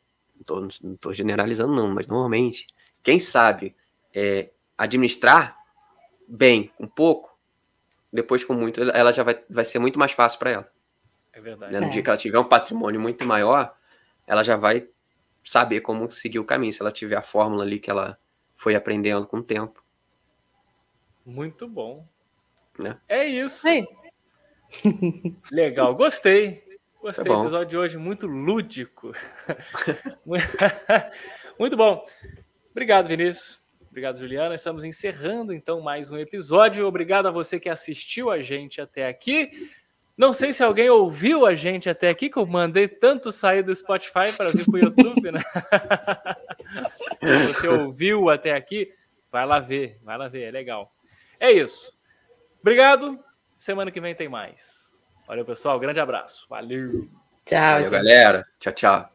não 0.49 0.69
estou 0.95 1.13
generalizando 1.13 1.75
não, 1.75 1.89
mas 1.89 2.07
normalmente, 2.07 2.67
quem 3.03 3.19
sabe 3.19 3.75
é, 4.15 4.51
administrar 4.77 5.57
bem 6.29 6.71
um 6.79 6.87
pouco, 6.87 7.37
depois 8.13 8.45
com 8.45 8.55
muito, 8.55 8.83
ela 8.83 9.13
já 9.13 9.23
vai, 9.23 9.39
vai 9.49 9.65
ser 9.65 9.79
muito 9.79 9.99
mais 9.99 10.13
fácil 10.13 10.39
para 10.39 10.51
ela. 10.51 10.73
É 11.33 11.41
verdade. 11.41 11.73
Né? 11.73 11.81
No 11.81 11.87
é. 11.87 11.91
dia 11.91 12.03
que 12.03 12.09
ela 12.09 12.19
tiver 12.19 12.39
um 12.39 12.45
patrimônio 12.45 13.01
muito 13.01 13.25
maior, 13.25 13.75
ela 14.27 14.43
já 14.43 14.57
vai 14.57 14.87
saber 15.45 15.81
como 15.81 16.11
seguir 16.11 16.39
o 16.39 16.45
caminho, 16.45 16.73
se 16.73 16.81
ela 16.81 16.93
tiver 16.93 17.17
a 17.17 17.23
fórmula 17.23 17.63
ali 17.63 17.79
que 17.79 17.91
ela 17.91 18.19
foi 18.57 18.75
aprendendo 18.75 19.27
com 19.27 19.39
o 19.39 19.43
tempo. 19.43 19.83
Muito 21.25 21.69
bom. 21.69 22.07
Né? 22.79 22.99
É 23.09 23.25
isso. 23.27 23.67
Legal, 25.51 25.95
gostei. 25.95 26.65
Gostei 27.01 27.31
é 27.31 27.35
do 27.35 27.43
episódio 27.43 27.69
de 27.69 27.77
hoje, 27.77 27.99
muito 27.99 28.27
lúdico. 28.27 29.13
muito 31.59 31.77
bom. 31.77 32.07
Obrigado, 32.71 33.09
Vinícius. 33.09 33.61
Obrigado, 33.91 34.19
Juliana. 34.19 34.55
Estamos 34.57 34.83
encerrando 34.83 35.53
então 35.53 35.81
mais 35.81 36.11
um 36.11 36.17
episódio. 36.17 36.87
Obrigado 36.87 37.27
a 37.27 37.31
você 37.31 37.61
que 37.61 37.69
assistiu 37.69 38.31
a 38.31 38.43
gente 38.43 38.81
até 38.81 39.07
aqui. 39.07 39.71
Não 40.17 40.33
sei 40.33 40.53
se 40.53 40.63
alguém 40.63 40.89
ouviu 40.89 41.45
a 41.45 41.55
gente 41.55 41.91
até 41.91 42.09
aqui, 42.09 42.31
que 42.31 42.37
eu 42.37 42.47
mandei 42.47 42.87
tanto 42.87 43.33
sair 43.33 43.63
do 43.63 43.75
Spotify 43.75 44.33
para 44.37 44.51
vir 44.51 44.65
para 44.65 44.75
o 44.75 44.79
YouTube, 44.79 45.33
né? 45.33 45.41
se 47.21 47.53
você 47.53 47.69
ouviu 47.69 48.31
até 48.31 48.55
aqui, 48.55 48.93
vai 49.31 49.45
lá 49.45 49.59
ver, 49.59 49.99
vai 50.03 50.17
lá 50.17 50.29
ver, 50.29 50.43
é 50.43 50.51
legal. 50.53 50.93
É 51.41 51.51
isso. 51.51 51.93
Obrigado. 52.61 53.19
Semana 53.57 53.91
que 53.91 54.01
vem 54.01 54.15
tem 54.15 54.29
mais. 54.29 54.95
Valeu, 55.27 55.45
pessoal. 55.45 55.81
Grande 55.81 55.99
abraço. 55.99 56.47
Valeu. 56.49 57.09
Tchau, 57.45 57.59
Valeu, 57.59 57.91
galera. 57.91 58.47
Tchau, 58.61 58.73
tchau. 58.73 59.11